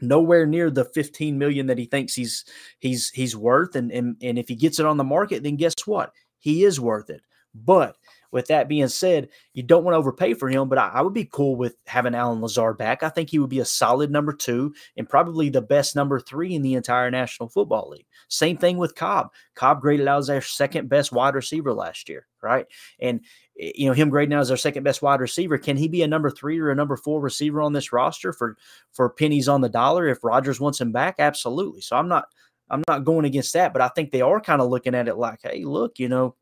[0.00, 2.44] nowhere near the 15 million that he thinks he's
[2.78, 3.76] he's he's worth.
[3.76, 6.12] And, and, and if he gets it on the market, then guess what?
[6.38, 7.20] He is worth it.
[7.54, 7.96] But
[8.32, 11.14] with that being said, you don't want to overpay for him, but I, I, would
[11.14, 13.02] be cool with having Allen Lazard back.
[13.02, 16.54] I think he would be a solid number two and probably the best number three
[16.54, 18.06] in the entire National Football League.
[18.28, 19.30] Same thing with Cobb.
[19.54, 22.66] Cobb graded out as our second best wide receiver last year, right?
[23.00, 23.20] And
[23.60, 25.58] eh, you know him grading out as our second best wide receiver.
[25.58, 28.56] Can he be a number three or a number four receiver on this roster for
[28.92, 31.16] for pennies on the dollar if Rodgers wants him back?
[31.18, 31.80] Absolutely.
[31.80, 32.26] So I'm not
[32.68, 35.16] I'm not going against that, but I think they are kind of looking at it
[35.16, 36.34] like, hey, look, you know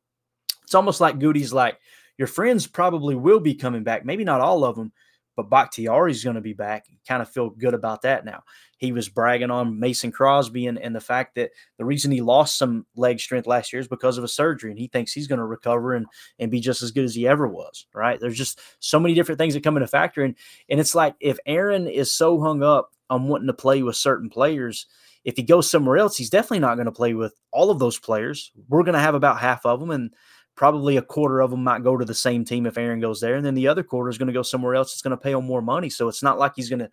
[0.65, 1.79] it's almost like Goody's like,
[2.19, 4.05] your friends probably will be coming back.
[4.05, 4.93] Maybe not all of them,
[5.37, 6.87] but Bakhtiari's going to be back.
[7.07, 8.45] kind of feel good about that now.
[8.79, 12.57] He was bragging on Mason Crosby and, and the fact that the reason he lost
[12.59, 15.39] some leg strength last year is because of a surgery, and he thinks he's going
[15.39, 16.07] to recover and
[16.39, 17.87] and be just as good as he ever was.
[17.95, 18.21] Right?
[18.21, 20.37] There's just so many different things that come into factor, and
[20.69, 24.31] and it's like if Aaron is so hung up on wanting to play with certain
[24.31, 24.87] players.
[25.25, 27.99] If he goes somewhere else, he's definitely not going to play with all of those
[27.99, 28.53] players.
[28.69, 30.13] We're going to have about half of them, and
[30.57, 33.37] probably a quarter of them might go to the same team if Aaron goes there,
[33.37, 34.93] and then the other quarter is going to go somewhere else.
[34.93, 36.91] It's going to pay him more money, so it's not like he's going to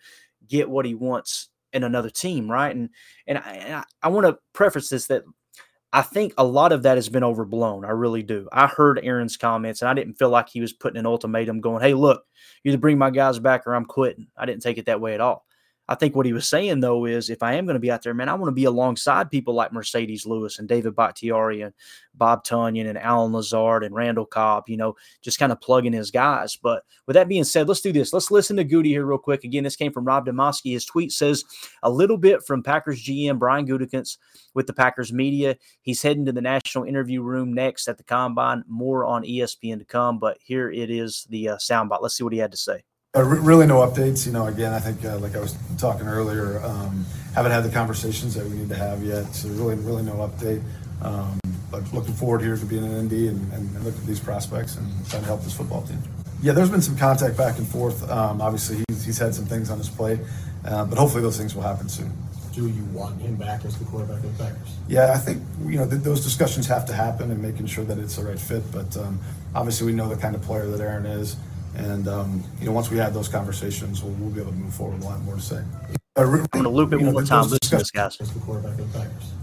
[0.48, 2.76] get what he wants in another team, right?
[2.76, 2.90] And
[3.28, 5.24] and I, I want to preface this that
[5.94, 7.84] I think a lot of that has been overblown.
[7.84, 8.48] I really do.
[8.52, 11.82] I heard Aaron's comments, and I didn't feel like he was putting an ultimatum, going,
[11.82, 12.24] "Hey, look,
[12.64, 15.14] you either bring my guys back or I'm quitting." I didn't take it that way
[15.14, 15.46] at all.
[15.92, 18.02] I think what he was saying though is if I am going to be out
[18.02, 21.74] there, man, I want to be alongside people like Marcedes Lewis and David Bakhtiari and
[22.14, 26.10] Bob Tonyan and Allen Lazard and Randall Cobb, you know, just kind of plugging his
[26.10, 26.56] guys.
[26.56, 28.14] But with that being said, let's do this.
[28.14, 29.44] Let's listen to Goody here real quick.
[29.44, 30.72] Again, this came from Rob Demovsky.
[30.72, 31.44] His tweet says
[31.84, 34.18] a little bit from Packers GM Brian Gutekunst
[34.54, 35.58] with the Packers media.
[35.82, 38.64] He's heading to the national interview room next at the combine.
[38.66, 42.02] More on ESPN to come, but here it is the uh, soundbite.
[42.02, 42.86] Let's see what he had to say.
[43.14, 44.26] Uh, really, no updates.
[44.26, 47.06] You know, again, I think uh, like I was talking earlier, um,
[47.36, 49.36] haven't had the conversations that we need to have yet.
[49.36, 50.64] So really, really no update.
[51.02, 51.38] Um,
[51.70, 54.78] but looking forward here to being in Indy and, and, and look at these prospects
[54.78, 56.02] and trying to help this football team.
[56.42, 58.10] Yeah, there's been some contact back and forth.
[58.10, 60.20] Um, obviously, he's, he's had some things on his plate,
[60.64, 62.14] uh, but hopefully those things will happen soon.
[62.54, 64.70] Do you want him back as the quarterback of the Packers?
[64.88, 67.98] Yeah, I think you know th- those discussions have to happen and making sure that
[67.98, 68.64] it's the right fit.
[68.72, 69.20] But um,
[69.54, 71.36] obviously, we know the kind of player that Aaron is.
[71.76, 74.74] And um, you know, once we have those conversations, we'll, we'll, be able to move
[74.74, 75.00] forward.
[75.00, 75.64] We'll have more to say.
[76.18, 77.48] Uh, I'm going to loop it one more time.
[77.48, 78.18] Listen to guys.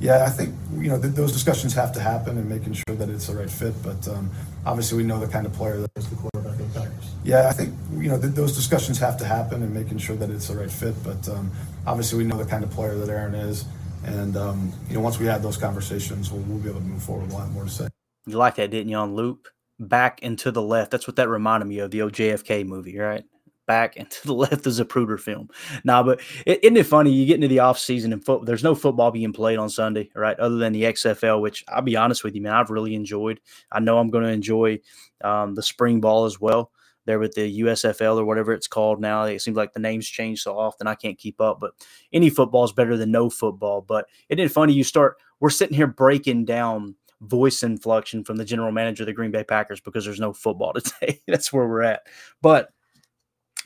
[0.00, 3.08] Yeah, I think you know th- those discussions have to happen and making sure that
[3.08, 3.74] it's the right fit.
[3.82, 4.30] But um,
[4.66, 7.14] obviously, we know the kind of player that is the quarterback of the Packers.
[7.24, 10.28] Yeah, I think you know th- those discussions have to happen and making sure that
[10.28, 10.94] it's the right fit.
[11.02, 11.50] But um,
[11.86, 13.64] obviously, we know the kind of player that Aaron is.
[14.04, 17.02] And um, you know, once we have those conversations, we'll, we'll be able to move
[17.02, 17.28] forward.
[17.28, 17.88] We'll have more to say.
[18.26, 18.96] You like that, didn't you?
[18.96, 19.48] On loop
[19.78, 20.90] back and to the left.
[20.90, 23.24] That's what that reminded me of the old JFK movie, right?
[23.66, 25.48] Back and to the left is Zapruder film.
[25.84, 27.12] Nah, but isn't it funny?
[27.12, 30.10] You get into the off season and foot, there's no football being played on Sunday,
[30.14, 30.38] right?
[30.38, 33.40] Other than the XFL, which I'll be honest with you, man, I've really enjoyed.
[33.70, 34.80] I know I'm going to enjoy
[35.22, 36.72] um, the spring ball as well.
[37.04, 39.22] There with the USFL or whatever it's called now.
[39.22, 41.58] It seems like the names change so often I can't keep up.
[41.58, 41.72] But
[42.12, 43.80] any football is better than no football.
[43.80, 44.74] But isn't it funny?
[44.74, 49.12] You start, we're sitting here breaking down voice inflection from the general manager of the
[49.12, 51.20] Green Bay Packers because there's no football today.
[51.26, 52.02] That's where we're at.
[52.42, 52.70] But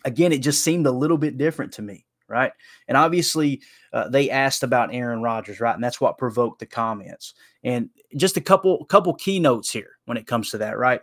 [0.04, 2.52] again, it just seemed a little bit different to me, right?
[2.88, 5.74] And obviously, uh, they asked about Aaron Rodgers, right?
[5.74, 7.34] And that's what provoked the comments.
[7.62, 11.02] And just a couple couple keynotes here when it comes to that, right?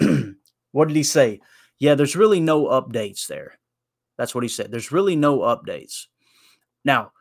[0.72, 1.40] what did he say?
[1.78, 3.58] Yeah, there's really no updates there.
[4.16, 4.70] That's what he said.
[4.70, 6.06] There's really no updates.
[6.84, 7.12] Now,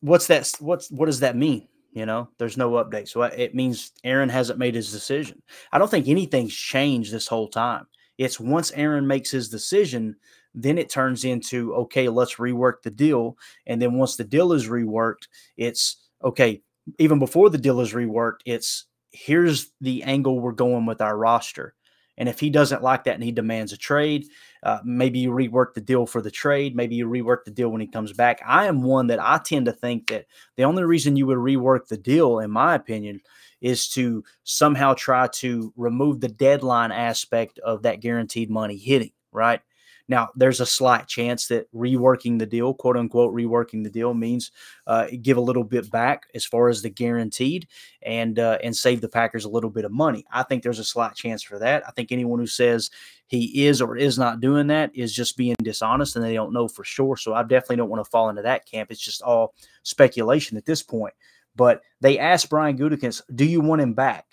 [0.00, 0.52] what's that?
[0.58, 1.68] What's what does that mean?
[1.94, 3.08] You know, there's no update.
[3.08, 5.40] So it means Aaron hasn't made his decision.
[5.72, 7.86] I don't think anything's changed this whole time.
[8.18, 10.16] It's once Aaron makes his decision,
[10.56, 13.38] then it turns into okay, let's rework the deal.
[13.66, 16.62] And then once the deal is reworked, it's okay.
[16.98, 21.74] Even before the deal is reworked, it's here's the angle we're going with our roster.
[22.18, 24.26] And if he doesn't like that and he demands a trade,
[24.64, 26.74] uh, maybe you rework the deal for the trade.
[26.74, 28.40] Maybe you rework the deal when he comes back.
[28.46, 31.86] I am one that I tend to think that the only reason you would rework
[31.86, 33.20] the deal, in my opinion,
[33.60, 39.60] is to somehow try to remove the deadline aspect of that guaranteed money hitting, right?
[40.06, 44.50] Now, there's a slight chance that reworking the deal, quote unquote, reworking the deal means
[44.86, 47.68] uh, give a little bit back as far as the guaranteed
[48.02, 50.26] and uh, and save the Packers a little bit of money.
[50.30, 51.86] I think there's a slight chance for that.
[51.88, 52.90] I think anyone who says
[53.28, 56.68] he is or is not doing that is just being dishonest and they don't know
[56.68, 57.16] for sure.
[57.16, 58.90] So I definitely don't want to fall into that camp.
[58.90, 61.14] It's just all speculation at this point.
[61.56, 64.26] But they asked Brian Gutekunst, "Do you want him back?"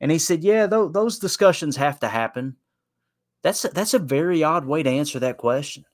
[0.00, 2.56] And he said, "Yeah, th- those discussions have to happen."
[3.44, 5.84] That's a, that's a very odd way to answer that question.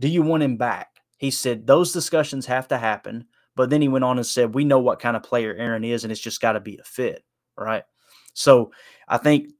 [0.00, 0.88] Do you want him back?
[1.18, 3.26] He said those discussions have to happen,
[3.56, 6.04] but then he went on and said, "We know what kind of player Aaron is,
[6.04, 7.24] and it's just got to be a fit."
[7.56, 7.84] Right.
[8.34, 8.72] So
[9.08, 9.52] I think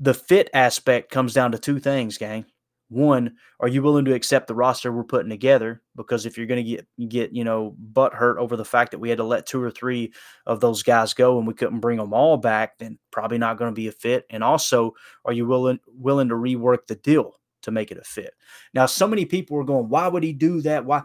[0.00, 2.46] the fit aspect comes down to two things, gang.
[2.90, 5.80] One, are you willing to accept the roster we're putting together?
[5.94, 8.98] Because if you're going to get get you know butt hurt over the fact that
[8.98, 10.12] we had to let two or three
[10.44, 13.70] of those guys go and we couldn't bring them all back, then probably not going
[13.70, 14.26] to be a fit.
[14.28, 14.92] And also,
[15.24, 18.34] are you willing willing to rework the deal to make it a fit?
[18.74, 20.84] Now, so many people were going, "Why would he do that?
[20.84, 21.02] Why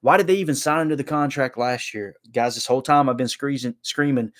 [0.00, 3.16] why did they even sign into the contract last year, guys?" This whole time I've
[3.16, 4.32] been screaming screaming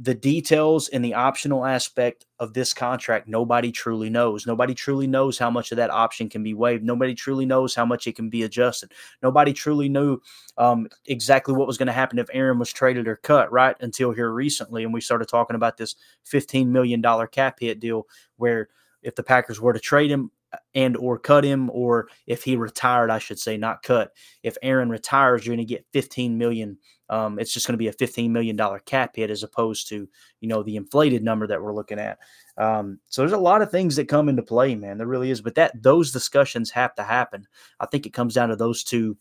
[0.00, 4.46] the details and the optional aspect of this contract, nobody truly knows.
[4.46, 6.82] Nobody truly knows how much of that option can be waived.
[6.82, 8.92] Nobody truly knows how much it can be adjusted.
[9.22, 10.18] Nobody truly knew
[10.56, 13.76] um, exactly what was going to happen if Aaron was traded or cut, right?
[13.80, 14.82] Until here recently.
[14.82, 15.94] And we started talking about this
[16.26, 18.06] $15 million cap hit deal
[18.38, 18.70] where
[19.02, 20.30] if the Packers were to trade him,
[20.74, 24.12] and or cut him or if he retired i should say not cut.
[24.42, 26.78] If aaron retires you're going to get 15 million.
[27.08, 30.08] Um, it's just going to be a 15 million dollar cap hit as opposed to
[30.40, 32.18] you know the inflated number that we're looking at.
[32.56, 35.40] Um, so there's a lot of things that come into play man there really is
[35.40, 37.46] but that those discussions have to happen.
[37.80, 39.16] I think it comes down to those two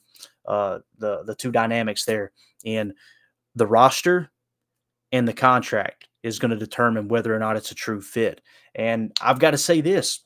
[0.46, 2.32] uh, the the two dynamics there
[2.66, 2.94] and
[3.56, 4.32] the roster
[5.12, 8.42] and the contract is going to determine whether or not it's a true fit.
[8.74, 10.24] And i've got to say this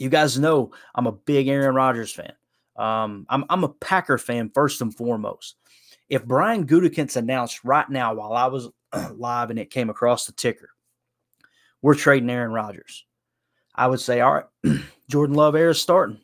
[0.00, 2.32] you guys know I'm a big Aaron Rodgers fan.
[2.76, 5.56] Um, I'm, I'm a Packer fan first and foremost.
[6.08, 8.70] If Brian Gutekunst announced right now while I was
[9.12, 10.70] live and it came across the ticker,
[11.82, 13.04] we're trading Aaron Rodgers,
[13.74, 14.80] I would say, all right,
[15.10, 16.18] Jordan Love air is starting.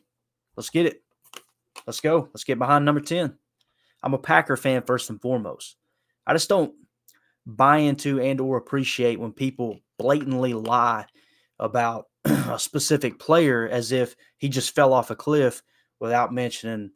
[0.55, 1.03] Let's get it.
[1.85, 2.29] Let's go.
[2.33, 3.37] Let's get behind number 10.
[4.01, 5.75] I'm a Packer fan first and foremost.
[6.25, 6.73] I just don't
[7.45, 11.05] buy into and or appreciate when people blatantly lie
[11.59, 12.07] about
[12.49, 15.61] a specific player as if he just fell off a cliff
[15.99, 16.91] without mentioning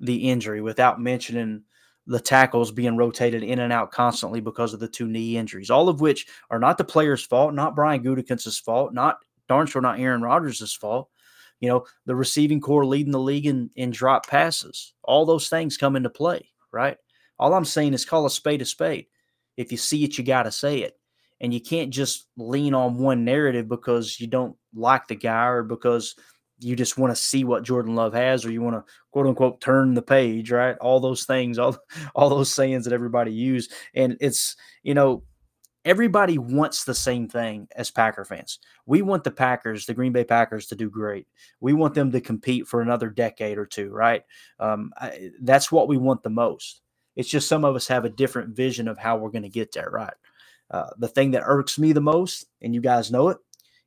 [0.00, 1.62] the injury, without mentioning
[2.06, 5.88] the tackles being rotated in and out constantly because of the two knee injuries, all
[5.88, 9.18] of which are not the player's fault, not Brian Gutekunst's fault, not
[9.48, 11.08] darn sure not Aaron Rodgers' fault.
[11.60, 14.94] You know, the receiving corps leading the league in, in drop passes.
[15.04, 16.96] All those things come into play, right?
[17.38, 19.06] All I'm saying is call a spade a spade.
[19.56, 20.98] If you see it, you got to say it
[21.42, 25.64] and you can't just lean on one narrative because you don't like the guy or
[25.64, 26.14] because
[26.60, 29.60] you just want to see what Jordan Love has or you want to quote unquote
[29.60, 30.76] turn the page, right?
[30.78, 31.76] All those things, all
[32.14, 35.24] all those sayings that everybody use and it's, you know,
[35.84, 38.60] everybody wants the same thing as Packer fans.
[38.86, 41.26] We want the Packers, the Green Bay Packers, to do great.
[41.60, 44.22] We want them to compete for another decade or two, right?
[44.60, 46.82] Um, I, that's what we want the most.
[47.16, 49.72] It's just some of us have a different vision of how we're going to get
[49.72, 50.14] there, right?
[50.72, 53.38] Uh, the thing that irks me the most, and you guys know it,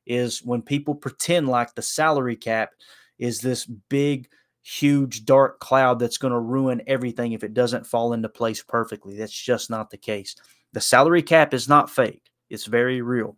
[0.06, 2.70] is when people pretend like the salary cap
[3.18, 4.28] is this big,
[4.62, 9.16] huge, dark cloud that's going to ruin everything if it doesn't fall into place perfectly.
[9.16, 10.36] That's just not the case.
[10.72, 13.36] The salary cap is not fake, it's very real.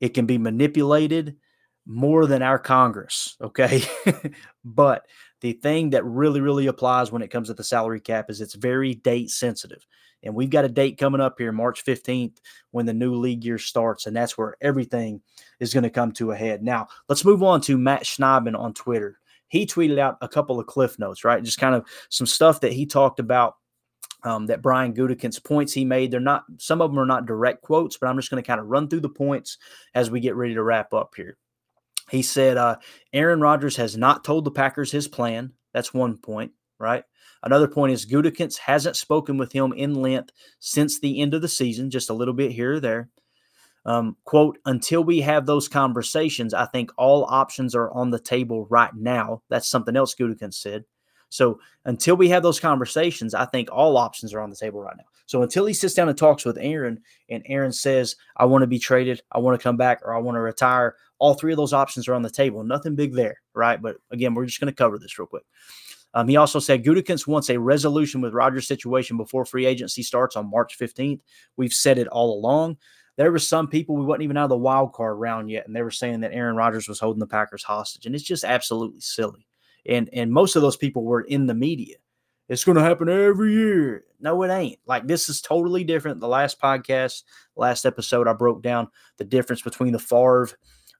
[0.00, 1.36] It can be manipulated
[1.86, 3.82] more than our Congress, okay?
[4.64, 5.06] but
[5.40, 8.54] the thing that really, really applies when it comes to the salary cap is it's
[8.54, 9.86] very date sensitive.
[10.22, 12.38] And we've got a date coming up here, March 15th,
[12.70, 14.06] when the new league year starts.
[14.06, 15.20] And that's where everything
[15.60, 16.62] is going to come to a head.
[16.62, 19.18] Now, let's move on to Matt Schneidman on Twitter.
[19.48, 21.42] He tweeted out a couple of cliff notes, right?
[21.42, 23.56] Just kind of some stuff that he talked about
[24.24, 26.10] um, that Brian Gutekunst points he made.
[26.10, 28.60] They're not, some of them are not direct quotes, but I'm just going to kind
[28.60, 29.58] of run through the points
[29.94, 31.36] as we get ready to wrap up here.
[32.10, 32.76] He said, uh,
[33.12, 35.52] Aaron Rodgers has not told the Packers his plan.
[35.72, 37.04] That's one point, right?
[37.42, 40.30] Another point is Gutekunst hasn't spoken with him in length
[40.60, 43.08] since the end of the season, just a little bit here or there.
[43.84, 48.66] Um, quote, until we have those conversations, I think all options are on the table
[48.70, 49.42] right now.
[49.48, 50.84] That's something else Gutekunst said.
[51.30, 54.96] So until we have those conversations, I think all options are on the table right
[54.96, 55.04] now.
[55.26, 58.66] So until he sits down and talks with Aaron and Aaron says, I want to
[58.66, 61.56] be traded, I want to come back, or I want to retire, all three of
[61.56, 62.62] those options are on the table.
[62.62, 63.80] Nothing big there, right?
[63.80, 65.44] But again, we're just going to cover this real quick.
[66.14, 70.36] Um, he also said Gutekunst wants a resolution with Rodgers' situation before free agency starts
[70.36, 71.20] on March 15th.
[71.56, 72.76] We've said it all along.
[73.16, 75.76] There were some people we wasn't even out of the wild card round yet, and
[75.76, 79.00] they were saying that Aaron Rodgers was holding the Packers hostage, and it's just absolutely
[79.00, 79.46] silly.
[79.86, 81.96] And and most of those people were in the media.
[82.48, 84.04] It's going to happen every year.
[84.20, 84.78] No, it ain't.
[84.86, 86.20] Like this is totally different.
[86.20, 87.22] The last podcast,
[87.56, 88.88] last episode, I broke down
[89.18, 90.50] the difference between the Favre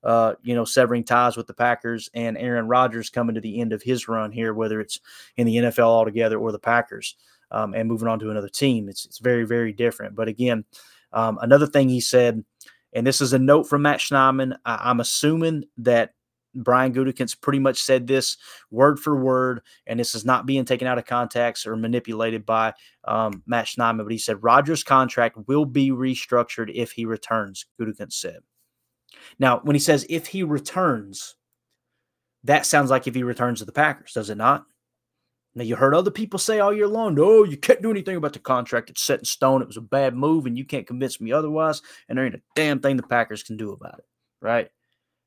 [0.04, 3.72] uh, you know, severing ties with the Packers and Aaron Rodgers coming to the end
[3.72, 5.00] of his run here, whether it's
[5.36, 7.16] in the NFL altogether or the Packers,
[7.50, 8.88] um, and moving on to another team.
[8.88, 10.14] It's it's very very different.
[10.14, 10.64] But again,
[11.12, 12.44] um, another thing he said,
[12.92, 14.56] and this is a note from Matt Schneidman.
[14.64, 16.14] I, am assuming that
[16.54, 18.36] Brian Gutekunst pretty much said this
[18.70, 22.74] word for word, and this is not being taken out of context or manipulated by
[23.04, 24.02] um, Matt Schneidman.
[24.04, 27.66] But he said Rodgers' contract will be restructured if he returns.
[27.80, 28.40] Gutekunst said.
[29.38, 31.36] Now, when he says if he returns,
[32.44, 34.66] that sounds like if he returns to the Packers, does it not?
[35.54, 38.32] Now, you heard other people say all year long, no, you can't do anything about
[38.32, 38.88] the contract.
[38.88, 39.60] It's set in stone.
[39.60, 41.82] It was a bad move, and you can't convince me otherwise.
[42.08, 44.06] And there ain't a damn thing the Packers can do about it.
[44.40, 44.70] Right.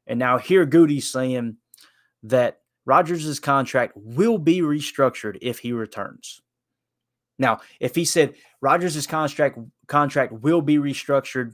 [0.08, 1.58] And now here Goody's saying
[2.24, 6.42] that Rodgers' contract will be restructured if he returns.
[7.38, 11.54] Now, if he said Rodgers' contract contract will be restructured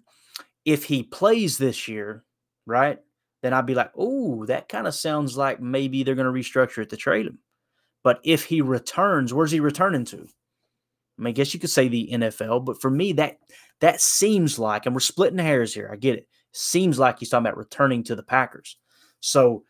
[0.66, 2.24] if he plays this year,
[2.66, 3.00] right?
[3.42, 6.84] Then I'd be like, oh, that kind of sounds like maybe they're going to restructure
[6.84, 7.40] it to trade him.
[8.04, 10.18] But if he returns, where's he returning to?
[10.18, 13.38] I mean, I guess you could say the NFL, but for me, that
[13.80, 15.90] that seems like, and we're splitting hairs here.
[15.92, 16.28] I get it.
[16.52, 18.78] Seems like he's talking about returning to the Packers.
[19.20, 19.64] So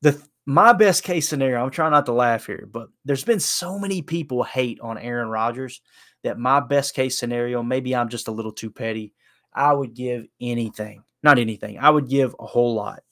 [0.00, 3.78] the my best case scenario, I'm trying not to laugh here, but there's been so
[3.78, 5.80] many people hate on Aaron Rodgers
[6.24, 9.14] that my best case scenario, maybe I'm just a little too petty.
[9.54, 13.02] I would give anything, not anything, I would give a whole lot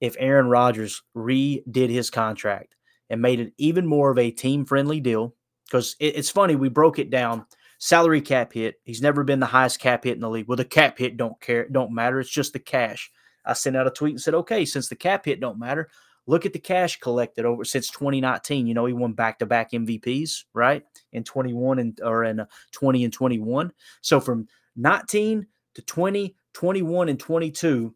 [0.00, 2.74] if Aaron Rodgers redid his contract
[3.08, 5.34] and made it even more of a team friendly deal.
[5.66, 7.46] Because it, it's funny, we broke it down.
[7.78, 8.76] Salary cap hit.
[8.84, 10.48] He's never been the highest cap hit in the league.
[10.48, 12.20] Well, the cap hit don't care, don't matter.
[12.20, 13.10] It's just the cash.
[13.44, 15.88] I sent out a tweet and said, okay, since the cap hit don't matter,
[16.26, 18.66] look at the cash collected over since 2019.
[18.66, 20.82] You know, he won back to back MVPs, right?
[21.12, 23.72] In 21 and or in uh, 20 and 21.
[24.02, 27.94] So from 19 to 20, 21, and 22,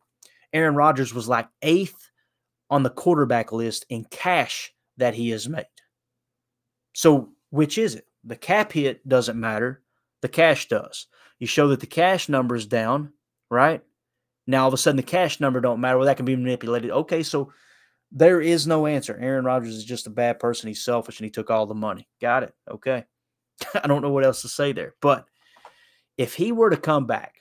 [0.53, 2.11] Aaron Rodgers was like eighth
[2.71, 5.67] on the quarterback list in cash that he has made.
[6.93, 8.07] So, which is it?
[8.25, 9.83] The cap hit doesn't matter,
[10.23, 11.07] the cash does.
[11.39, 13.13] You show that the cash number is down,
[13.51, 13.83] right?
[14.47, 15.99] Now all of a sudden the cash number don't matter.
[15.99, 16.91] Well, that can be manipulated.
[16.91, 17.53] Okay, so
[18.13, 19.19] there is no answer.
[19.21, 20.69] Aaron Rodgers is just a bad person.
[20.69, 22.09] He's selfish and he took all the money.
[22.21, 22.55] Got it.
[22.71, 23.05] Okay.
[23.75, 24.95] I don't know what else to say there.
[25.01, 25.27] But
[26.17, 27.35] if he were to come back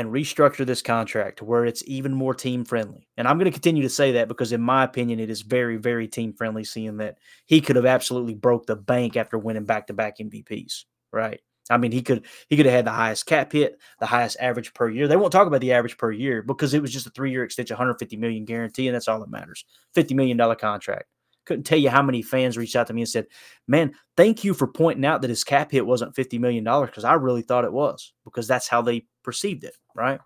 [0.00, 3.06] and restructure this contract to where it's even more team friendly.
[3.16, 5.76] And I'm going to continue to say that because in my opinion it is very
[5.76, 10.18] very team friendly seeing that he could have absolutely broke the bank after winning back-to-back
[10.18, 11.40] MVPs, right?
[11.68, 14.74] I mean, he could he could have had the highest cap hit, the highest average
[14.74, 15.06] per year.
[15.06, 17.74] They won't talk about the average per year because it was just a 3-year extension,
[17.74, 19.64] 150 million guarantee and that's all that matters.
[19.94, 21.06] 50 million dollar contract
[21.50, 23.26] couldn't tell you how many fans reached out to me and said,
[23.66, 27.02] "Man, thank you for pointing out that his cap hit wasn't fifty million dollars because
[27.02, 30.20] I really thought it was because that's how they perceived it, right?"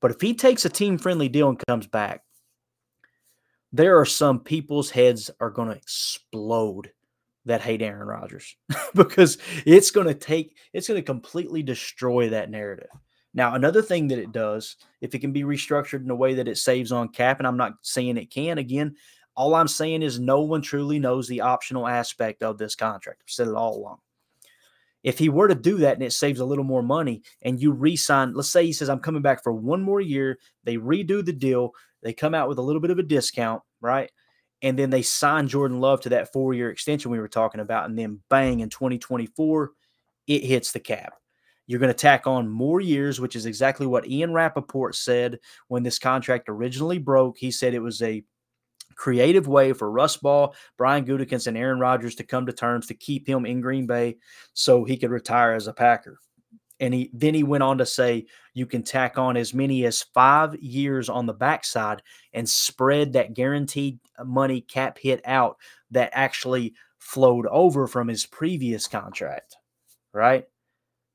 [0.00, 2.22] But if he takes a team friendly deal and comes back,
[3.72, 6.90] there are some people's heads are going to explode
[7.44, 8.56] that hate Aaron Rodgers
[8.96, 12.90] because it's going to take it's going to completely destroy that narrative.
[13.34, 16.48] Now, another thing that it does, if it can be restructured in a way that
[16.48, 18.96] it saves on cap, and I'm not saying it can, again,
[19.40, 23.22] all I'm saying is no one truly knows the optional aspect of this contract.
[23.24, 23.96] I've said it all along.
[25.02, 27.72] If he were to do that and it saves a little more money and you
[27.72, 31.32] re-sign, let's say he says, I'm coming back for one more year, they redo the
[31.32, 31.70] deal,
[32.02, 34.12] they come out with a little bit of a discount, right?
[34.60, 37.98] And then they sign Jordan Love to that four-year extension we were talking about, and
[37.98, 39.70] then bang, in 2024,
[40.26, 41.14] it hits the cap.
[41.66, 45.38] You're going to tack on more years, which is exactly what Ian Rapoport said
[45.68, 47.38] when this contract originally broke.
[47.38, 48.22] He said it was a
[49.00, 52.94] creative way for Russ Ball, Brian Gutekunst, and Aaron Rodgers to come to terms to
[52.94, 54.18] keep him in Green Bay
[54.52, 56.18] so he could retire as a Packer.
[56.80, 60.02] And he then he went on to say you can tack on as many as
[60.14, 62.02] five years on the backside
[62.34, 65.56] and spread that guaranteed money cap hit out
[65.92, 69.56] that actually flowed over from his previous contract.
[70.12, 70.44] Right?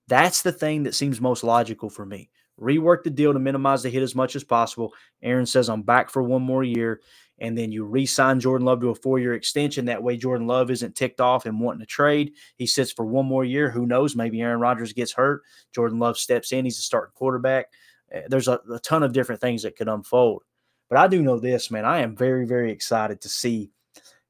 [0.07, 2.31] That's the thing that seems most logical for me.
[2.59, 4.93] rework the deal to minimize the hit as much as possible.
[5.21, 7.01] Aaron says, I'm back for one more year.
[7.39, 9.85] And then you re sign Jordan Love to a four year extension.
[9.85, 12.33] That way, Jordan Love isn't ticked off and wanting to trade.
[12.55, 13.69] He sits for one more year.
[13.69, 14.15] Who knows?
[14.15, 15.43] Maybe Aaron Rodgers gets hurt.
[15.73, 16.65] Jordan Love steps in.
[16.65, 17.67] He's a starting quarterback.
[18.11, 20.43] Eh, there's a, a ton of different things that could unfold.
[20.89, 21.83] But I do know this, man.
[21.83, 23.71] I am very, very excited to see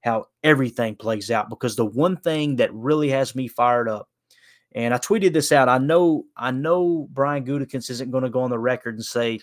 [0.04, 4.08] how everything plays out because the one thing that really has me fired up
[4.76, 5.70] and I tweeted this out.
[5.70, 9.40] I know, I know Brian Gutekunst isn't going to go on the record and say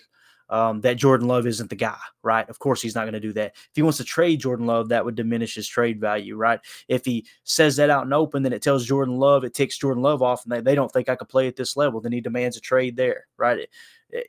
[0.49, 2.47] um, that Jordan Love isn't the guy, right?
[2.49, 3.53] Of course, he's not going to do that.
[3.55, 6.59] If he wants to trade Jordan Love, that would diminish his trade value, right?
[6.87, 10.03] If he says that out in open, then it tells Jordan Love, it ticks Jordan
[10.03, 12.01] Love off, and they, they don't think I could play at this level.
[12.01, 13.67] Then he demands a trade there, right?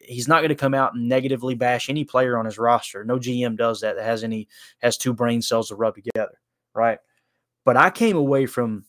[0.01, 3.05] He's not going to come out and negatively bash any player on his roster.
[3.05, 4.49] No GM does that that has any
[4.79, 6.39] has two brain cells to rub together,
[6.75, 6.99] right?
[7.65, 8.85] But I came away from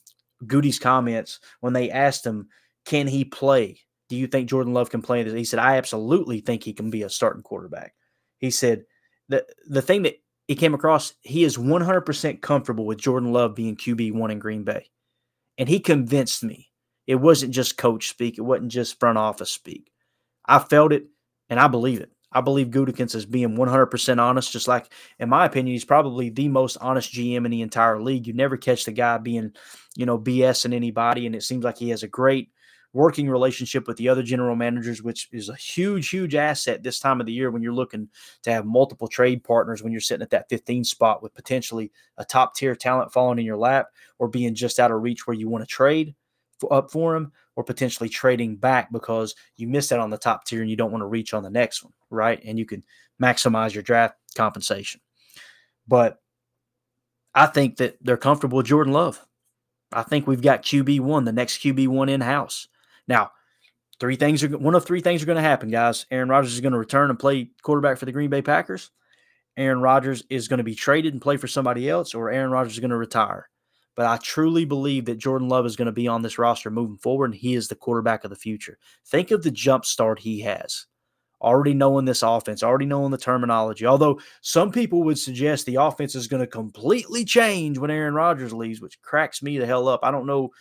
[0.47, 2.47] Goody's comments when they asked him,
[2.85, 3.81] "Can he play?
[4.09, 6.89] Do you think Jordan Love can play this?" He said, "I absolutely think he can
[6.89, 7.93] be a starting quarterback."
[8.39, 8.85] He said
[9.29, 10.15] the the thing that
[10.47, 14.63] he came across, he is 100% comfortable with Jordan Love being QB one in Green
[14.63, 14.89] Bay,
[15.57, 16.69] and he convinced me.
[17.07, 18.37] It wasn't just coach speak.
[18.37, 19.91] It wasn't just front office speak.
[20.45, 21.07] I felt it,
[21.49, 22.11] and I believe it.
[22.31, 26.49] I believe Gutekunst is being 100% honest, just like, in my opinion, he's probably the
[26.49, 28.27] most honest GM in the entire league.
[28.27, 29.53] You never catch the guy being,
[29.95, 31.25] you know, BSing anybody.
[31.25, 32.49] And it seems like he has a great
[32.95, 37.19] working relationship with the other general managers, which is a huge, huge asset this time
[37.19, 38.07] of the year when you're looking
[38.41, 42.23] to have multiple trade partners when you're sitting at that 15 spot with potentially a
[42.23, 43.87] top tier talent falling in your lap
[44.17, 46.15] or being just out of reach where you want to trade
[46.57, 50.45] for, up for him or potentially trading back because you missed out on the top
[50.45, 52.41] tier and you don't want to reach on the next one, right?
[52.45, 52.81] And you can
[53.21, 55.01] maximize your draft compensation.
[55.85, 56.21] But
[57.33, 59.19] I think that they're comfortable with Jordan Love.
[59.91, 62.69] I think we've got QB1, the next QB1 in house.
[63.07, 63.31] Now,
[63.99, 66.05] three things are one of three things are going to happen, guys.
[66.11, 68.91] Aaron Rodgers is going to return and play quarterback for the Green Bay Packers.
[69.57, 72.73] Aaron Rodgers is going to be traded and play for somebody else, or Aaron Rodgers
[72.73, 73.49] is going to retire.
[73.95, 76.97] But I truly believe that Jordan Love is going to be on this roster moving
[76.97, 78.77] forward, and he is the quarterback of the future.
[79.07, 80.85] Think of the jump start he has.
[81.41, 83.85] Already knowing this offense, already knowing the terminology.
[83.85, 88.51] Although some people would suggest the offense is going to completely change when Aaron Rodgers
[88.51, 90.01] leaves, which cracks me the hell up.
[90.03, 90.51] I don't know.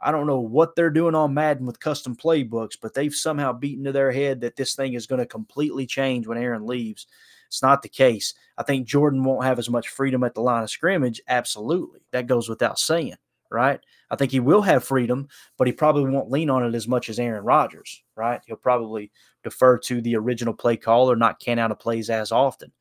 [0.00, 3.84] I don't know what they're doing on Madden with custom playbooks, but they've somehow beaten
[3.84, 7.06] to their head that this thing is going to completely change when Aaron leaves.
[7.48, 8.34] It's not the case.
[8.56, 11.20] I think Jordan won't have as much freedom at the line of scrimmage.
[11.28, 12.00] Absolutely.
[12.12, 13.16] That goes without saying,
[13.50, 13.80] right?
[14.10, 15.28] I think he will have freedom,
[15.58, 18.40] but he probably won't lean on it as much as Aaron Rodgers, right?
[18.46, 19.10] He'll probably
[19.42, 22.72] defer to the original play call or not can out of plays as often.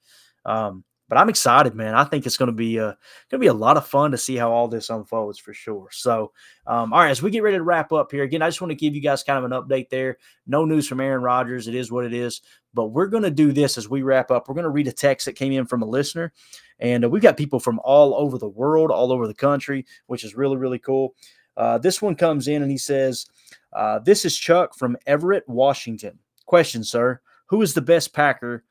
[0.45, 1.95] Um, but I'm excited, man.
[1.95, 2.97] I think it's going to be a going
[3.31, 5.89] to be a lot of fun to see how all this unfolds for sure.
[5.91, 6.31] So,
[6.67, 8.69] um, all right, as we get ready to wrap up here, again, I just want
[8.69, 10.17] to give you guys kind of an update there.
[10.45, 11.67] No news from Aaron Rodgers.
[11.67, 12.41] It is what it is.
[12.75, 14.47] But we're going to do this as we wrap up.
[14.47, 16.31] We're going to read a text that came in from a listener,
[16.79, 20.23] and uh, we've got people from all over the world, all over the country, which
[20.23, 21.15] is really really cool.
[21.57, 23.25] Uh, this one comes in and he says,
[23.73, 26.19] uh, "This is Chuck from Everett, Washington.
[26.45, 28.63] Question, sir." Who is the best Packer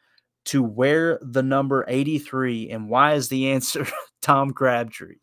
[0.49, 2.71] to wear the number 83.
[2.71, 3.87] And why is the answer
[4.23, 5.17] Tom Crabtree?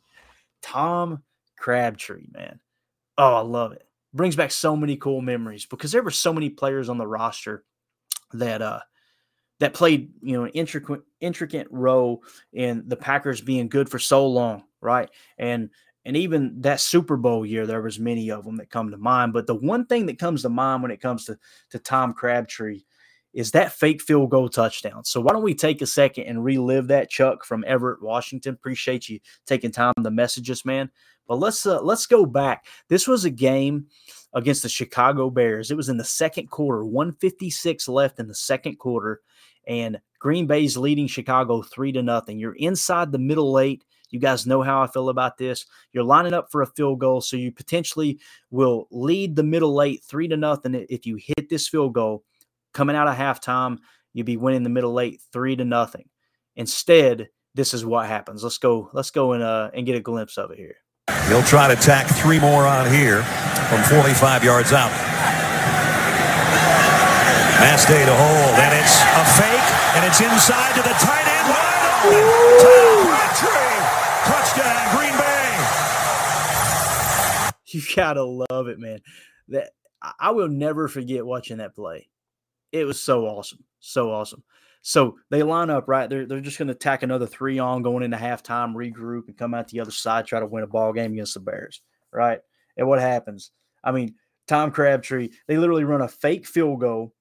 [0.62, 1.24] Tom
[1.58, 2.60] Crabtree, man.
[3.18, 3.88] Oh, I love it.
[4.14, 7.64] Brings back so many cool memories because there were so many players on the roster
[8.34, 8.80] that uh
[9.60, 12.24] that played, you know, an intricate intricate role
[12.54, 15.10] in the Packers being good for so long, right?
[15.38, 15.70] And
[16.06, 19.34] and even that Super Bowl year, there was many of them that come to mind.
[19.34, 21.38] But the one thing that comes to mind when it comes to
[21.72, 22.84] to Tom Crabtree
[23.36, 25.04] is that fake field goal touchdown.
[25.04, 28.54] So why don't we take a second and relive that, Chuck from Everett, Washington?
[28.54, 30.90] Appreciate you taking time to message us, man.
[31.28, 32.66] But let's uh, let's go back.
[32.88, 33.88] This was a game
[34.34, 35.70] against the Chicago Bears.
[35.70, 39.22] It was in the second quarter, 156 left in the second quarter,
[39.68, 42.40] and Green Bay's leading Chicago three to nothing.
[42.40, 43.84] You're inside the middle eight.
[44.12, 45.66] You guys know how I feel about this.
[45.92, 48.20] You're lining up for a field goal, so you potentially
[48.50, 52.24] will lead the middle eight three to nothing if you hit this field goal
[52.76, 53.80] coming out of halftime,
[54.14, 56.10] you'd be winning the middle eight three to nothing.
[56.56, 58.44] Instead, this is what happens.
[58.44, 58.92] Let's go.
[58.94, 60.76] Let's go and uh, and get a glimpse of it here.
[61.28, 63.24] He'll try to tack three more on here
[63.70, 64.92] from 45 yards out.
[67.64, 71.82] Masthay to hold, and it's a fake, and it's inside to the tight end, wide
[72.06, 72.24] open.
[74.28, 75.50] touchdown, Green Bay.
[77.68, 79.00] You gotta love it, man.
[79.48, 79.72] That
[80.20, 82.10] I will never forget watching that play
[82.72, 83.63] it was so awesome.
[83.80, 84.43] So awesome.
[84.82, 86.09] So they line up, right?
[86.09, 89.53] They're, they're just going to tack another three on going into halftime, regroup, and come
[89.53, 91.82] out the other side, try to win a ball game against the Bears,
[92.13, 92.39] right?
[92.78, 93.51] And what happens?
[93.84, 94.16] I mean,
[94.47, 97.13] Tom Crabtree, they literally run a fake field goal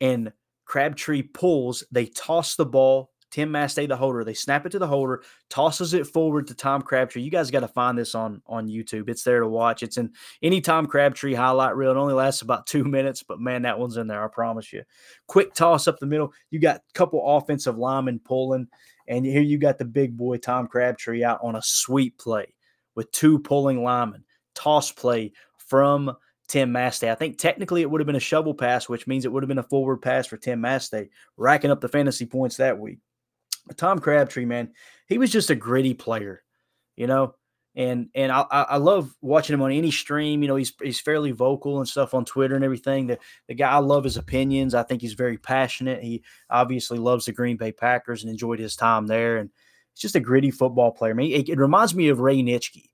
[0.00, 0.32] and
[0.64, 1.84] Crabtree pulls.
[1.92, 3.10] They toss the ball.
[3.30, 6.82] Tim Masthay, the holder, they snap it to the holder, tosses it forward to Tom
[6.82, 7.22] Crabtree.
[7.22, 9.08] You guys got to find this on on YouTube.
[9.08, 9.82] It's there to watch.
[9.82, 10.12] It's in
[10.42, 11.90] any Tom Crabtree highlight reel.
[11.90, 14.24] It only lasts about two minutes, but man, that one's in there.
[14.24, 14.82] I promise you.
[15.26, 16.32] Quick toss up the middle.
[16.50, 18.68] You got a couple offensive linemen pulling,
[19.06, 22.54] and here you got the big boy Tom Crabtree out on a sweep play
[22.94, 24.24] with two pulling linemen.
[24.54, 26.16] Toss play from
[26.48, 27.10] Tim Masthay.
[27.10, 29.48] I think technically it would have been a shovel pass, which means it would have
[29.48, 32.98] been a forward pass for Tim Masthay, racking up the fantasy points that week.
[33.76, 34.72] Tom Crabtree, man,
[35.06, 36.42] he was just a gritty player,
[36.96, 37.34] you know.
[37.76, 40.42] And and I, I love watching him on any stream.
[40.42, 43.06] You know, he's he's fairly vocal and stuff on Twitter and everything.
[43.06, 44.74] The the guy, I love his opinions.
[44.74, 46.02] I think he's very passionate.
[46.02, 49.36] He obviously loves the Green Bay Packers and enjoyed his time there.
[49.36, 49.50] And
[49.92, 51.12] he's just a gritty football player.
[51.12, 52.88] I mean, it, it reminds me of Ray Nitschke.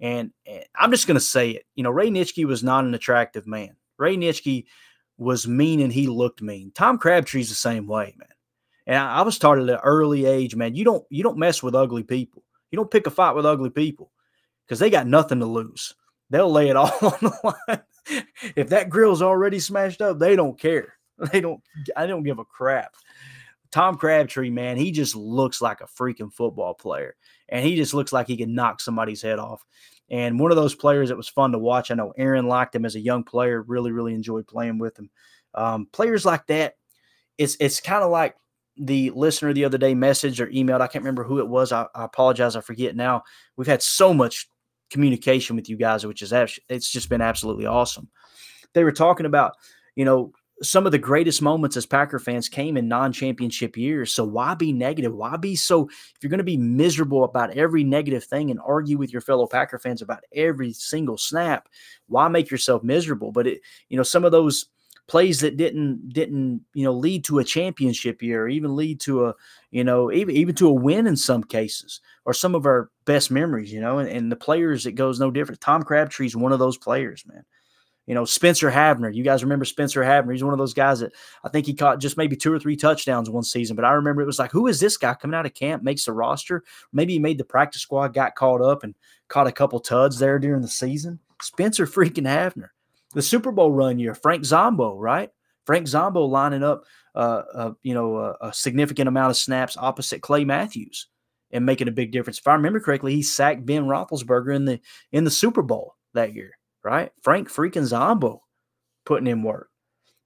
[0.00, 1.64] And, and I'm just to say it.
[1.74, 3.76] You know, Ray Nitschke was not an attractive man.
[3.98, 4.64] Ray Nitschke
[5.16, 6.72] was mean and he looked mean.
[6.74, 8.28] Tom Crabtree's the same way, man.
[8.86, 10.74] And I, I was taught at an early age, man.
[10.74, 12.42] You don't you don't mess with ugly people.
[12.70, 14.10] You don't pick a fight with ugly people
[14.66, 15.94] because they got nothing to lose.
[16.30, 17.82] They'll lay it all on the line.
[18.56, 20.94] if that grill's already smashed up, they don't care.
[21.32, 21.62] They don't.
[21.96, 22.96] I don't give a crap.
[23.70, 27.14] Tom Crabtree, man, he just looks like a freaking football player,
[27.48, 29.64] and he just looks like he can knock somebody's head off.
[30.10, 31.90] And one of those players that was fun to watch.
[31.90, 33.62] I know Aaron liked him as a young player.
[33.62, 35.10] Really, really enjoyed playing with him.
[35.54, 36.74] Um, players like that,
[37.38, 38.36] it's it's kind of like
[38.76, 40.80] the listener the other day messaged or emailed.
[40.80, 41.72] I can't remember who it was.
[41.72, 42.56] I, I, apologize.
[42.56, 43.22] I forget now.
[43.56, 44.48] We've had so much
[44.90, 48.08] communication with you guys, which is it's just been absolutely awesome.
[48.72, 49.52] They were talking about,
[49.94, 54.12] you know, some of the greatest moments as Packer fans came in non-championship years.
[54.12, 55.14] So why be negative?
[55.14, 55.88] Why be so?
[55.88, 59.46] If you're going to be miserable about every negative thing and argue with your fellow
[59.46, 61.68] Packer fans about every single snap,
[62.06, 63.32] why make yourself miserable?
[63.32, 64.66] But it, you know, some of those
[65.06, 69.26] plays that didn't didn't you know lead to a championship year or even lead to
[69.26, 69.34] a
[69.70, 73.30] you know even, even to a win in some cases or some of our best
[73.30, 75.60] memories you know and, and the players it goes no different.
[75.60, 77.44] Tom crabtree's one of those players man.
[78.06, 80.32] You know spencer havner you guys remember spencer havner?
[80.32, 81.12] He's one of those guys that
[81.44, 84.22] i think he caught just maybe two or three touchdowns one season but i remember
[84.22, 86.64] it was like who is this guy coming out of camp makes the roster?
[86.94, 88.94] Maybe he made the practice squad got called up and
[89.28, 91.18] caught a couple tuds there during the season.
[91.42, 92.68] Spencer freaking havner
[93.14, 95.30] the Super Bowl run year, Frank Zombo, right?
[95.66, 96.84] Frank Zombo lining up,
[97.14, 101.08] uh, uh, you know, a, a, significant amount of snaps opposite Clay Matthews
[101.50, 102.38] and making a big difference.
[102.38, 104.80] If I remember correctly, he sacked Ben Roethlisberger in the
[105.12, 106.52] in the Super Bowl that year,
[106.82, 107.12] right?
[107.22, 108.42] Frank freaking Zombo
[109.06, 109.70] putting in work.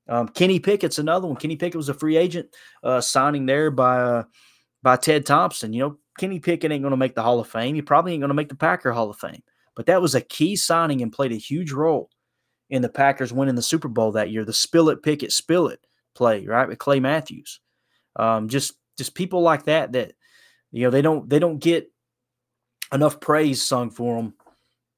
[0.09, 1.37] Um, Kenny Pickett's another one.
[1.37, 2.49] Kenny Pickett was a free agent
[2.83, 4.23] uh, signing there by uh,
[4.83, 5.73] by Ted Thompson.
[5.73, 7.75] You know, Kenny Pickett ain't going to make the Hall of Fame.
[7.75, 9.43] He probably ain't going to make the Packer Hall of Fame,
[9.77, 12.11] but that was a key signing and played a huge role
[12.71, 14.45] in the Packers winning the Super Bowl that year.
[14.45, 15.81] The spill it, pick it, spill it
[16.15, 16.69] play, right?
[16.69, 17.61] With Clay Matthews.
[18.17, 20.13] Um, just just people like that that
[20.73, 21.91] you know they don't they don't get
[22.93, 24.35] enough praise sung for them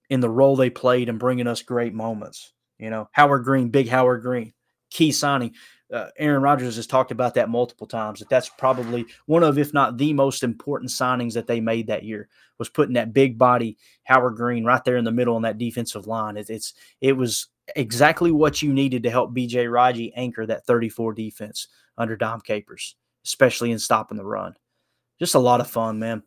[0.09, 2.53] in the role they played and bringing us great moments.
[2.79, 4.53] You know, Howard Green, big Howard Green,
[4.91, 5.55] key signing.
[5.93, 8.21] Uh, Aaron Rodgers has talked about that multiple times.
[8.21, 12.05] That that's probably one of, if not the most important signings that they made that
[12.05, 15.59] year was putting that big body Howard Green right there in the middle on that
[15.59, 16.37] defensive line.
[16.37, 21.15] It, it's it was exactly what you needed to help BJ Raji anchor that 34
[21.15, 21.69] defense
[21.99, 24.55] under Dom Capers, especially in stopping the run.
[25.19, 26.23] Just a lot of fun, man.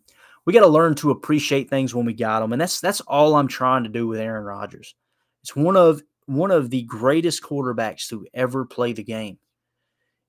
[0.46, 3.36] We got to learn to appreciate things when we got them, and that's that's all
[3.36, 4.94] I'm trying to do with Aaron Rodgers.
[5.42, 9.38] It's one of one of the greatest quarterbacks to ever play the game,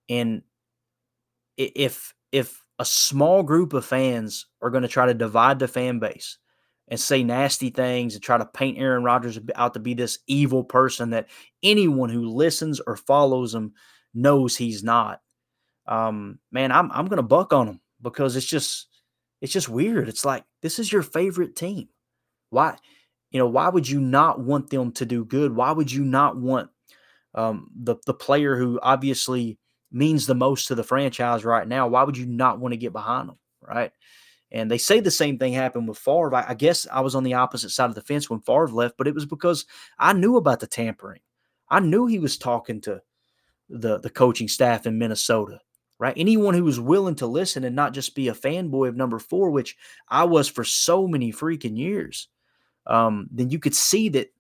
[0.09, 0.43] and
[1.57, 5.99] if if a small group of fans are going to try to divide the fan
[5.99, 6.39] base
[6.89, 10.65] and say nasty things and try to paint Aaron Rodgers out to be this evil
[10.65, 11.29] person that
[11.63, 13.73] anyone who listens or follows him
[14.13, 15.21] knows he's not.
[15.87, 18.89] Um, man, I'm I'm gonna buck on him because it's just
[19.41, 20.09] it's just weird.
[20.09, 21.89] It's like this is your favorite team.
[22.51, 22.77] Why,
[23.31, 25.55] you know, why would you not want them to do good?
[25.55, 26.71] Why would you not want
[27.35, 29.59] um, the the player who obviously
[29.91, 31.89] means the most to the franchise right now?
[31.89, 33.39] Why would you not want to get behind them?
[33.61, 33.93] Right.
[34.55, 36.33] And they say the same thing happened with Favre.
[36.33, 38.97] I, I guess I was on the opposite side of the fence when Favre left,
[38.97, 39.67] but it was because
[39.99, 41.21] I knew about the tampering.
[41.69, 43.03] I knew he was talking to
[43.69, 45.59] the the coaching staff in Minnesota,
[45.99, 46.15] right?
[46.17, 49.51] Anyone who was willing to listen and not just be a fanboy of number four,
[49.51, 49.77] which
[50.09, 52.29] I was for so many freaking years,
[52.87, 54.33] um, then you could see that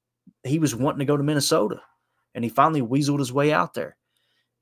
[0.45, 1.83] he was wanting to go to Minnesota,
[2.37, 3.97] and he finally weaseled his way out there.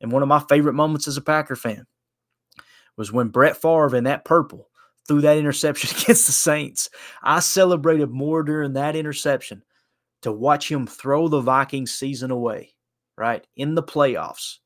[0.00, 1.84] And one of my favorite moments as a Packer fan
[2.96, 4.70] was when Brett Favre in that purple
[5.08, 6.90] threw that interception against the Saints.
[7.22, 9.62] I celebrated more during that interception
[10.22, 12.74] to watch him throw the Vikings season away,
[13.16, 13.46] right?
[13.56, 14.58] In the playoffs.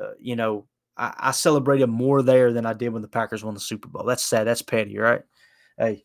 [0.00, 0.66] uh, you know,
[0.96, 4.04] I, I celebrated more there than I did when the Packers won the Super Bowl.
[4.04, 4.46] That's sad.
[4.46, 5.22] That's petty, right?
[5.78, 6.04] Hey,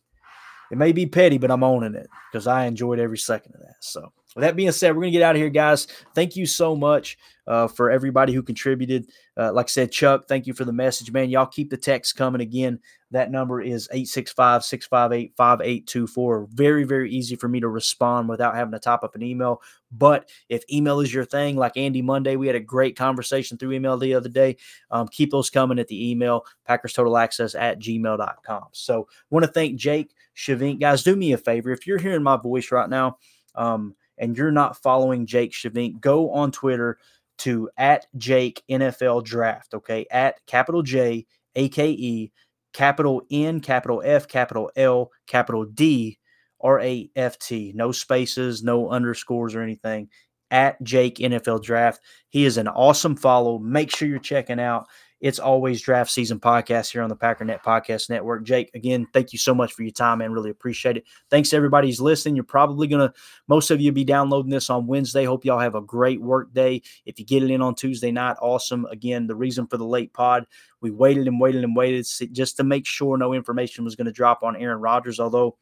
[0.72, 3.76] it may be petty, but I'm owning it because I enjoyed every second of that.
[3.82, 5.88] So, with that being said, we're going to get out of here, guys.
[6.16, 7.18] Thank you so much
[7.48, 9.08] uh, for everybody who contributed.
[9.38, 11.30] Uh, like I said, Chuck, thank you for the message, man.
[11.30, 12.80] Y'all keep the text coming again.
[13.12, 16.48] That number is 865 658 5824.
[16.52, 19.62] Very, very easy for me to respond without having to type up an email.
[19.92, 23.74] But if email is your thing, like Andy Monday, we had a great conversation through
[23.74, 24.58] email the other day.
[24.90, 28.64] Um, keep those coming at the email, Packers Total Access at gmail.com.
[28.72, 30.80] So, want to thank Jake Shavink.
[30.80, 31.72] Guys, do me a favor.
[31.72, 33.18] If you're hearing my voice right now,
[33.54, 36.98] um, and you're not following Jake Shavink, go on Twitter
[37.40, 39.74] to at Jake NFL Draft.
[39.74, 42.32] Okay, at capital J A K E
[42.74, 46.20] capital N capital F capital L capital D
[46.62, 47.72] R A F T.
[47.76, 50.10] No spaces, no underscores or anything.
[50.52, 52.02] At Jake NFL Draft.
[52.30, 53.58] He is an awesome follow.
[53.58, 54.88] Make sure you're checking out
[55.24, 58.44] it's always draft season podcast here on the Packernet Podcast Network.
[58.44, 61.06] Jake, again, thank you so much for your time, and Really appreciate it.
[61.30, 62.36] Thanks everybody who's listening.
[62.36, 63.14] You're probably gonna
[63.48, 65.24] most of you be downloading this on Wednesday.
[65.24, 66.82] Hope y'all have a great work day.
[67.06, 68.86] If you get it in on Tuesday night, awesome.
[68.92, 70.46] Again, the reason for the late pod,
[70.82, 74.12] we waited and waited and waited just to make sure no information was going to
[74.12, 75.22] drop on Aaron Rodgers.
[75.22, 75.56] Although,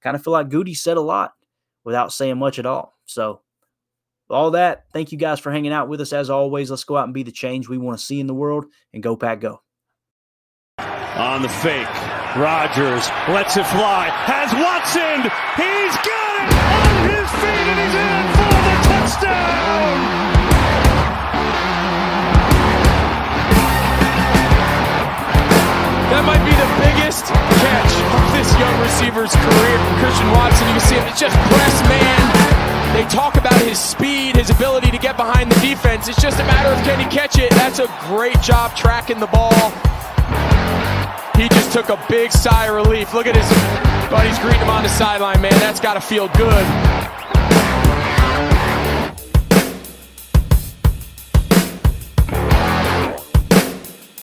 [0.00, 1.34] kind of feel like Goody said a lot
[1.84, 2.98] without saying much at all.
[3.04, 3.42] So
[4.30, 6.12] all that, thank you guys for hanging out with us.
[6.12, 8.34] As always, let's go out and be the change we want to see in the
[8.34, 9.60] world and go, Pack, go.
[10.78, 11.86] On the fake,
[12.36, 15.22] Rodgers lets it fly, has Watson.
[15.54, 19.96] He's got it on his feet and he's in for the touchdown.
[26.10, 27.93] That might be the biggest catch
[28.34, 29.76] this young receiver's career.
[29.78, 32.44] From Christian Watson, you can see him, it's just press man
[32.94, 36.06] they talk about his speed, his ability to get behind the defense.
[36.06, 37.50] It's just a matter of can he catch it.
[37.50, 39.70] That's a great job tracking the ball.
[41.34, 43.12] He just took a big sigh of relief.
[43.12, 43.50] Look at his
[44.12, 45.58] buddies greeting him on the sideline, man.
[45.58, 46.64] That's got to feel good.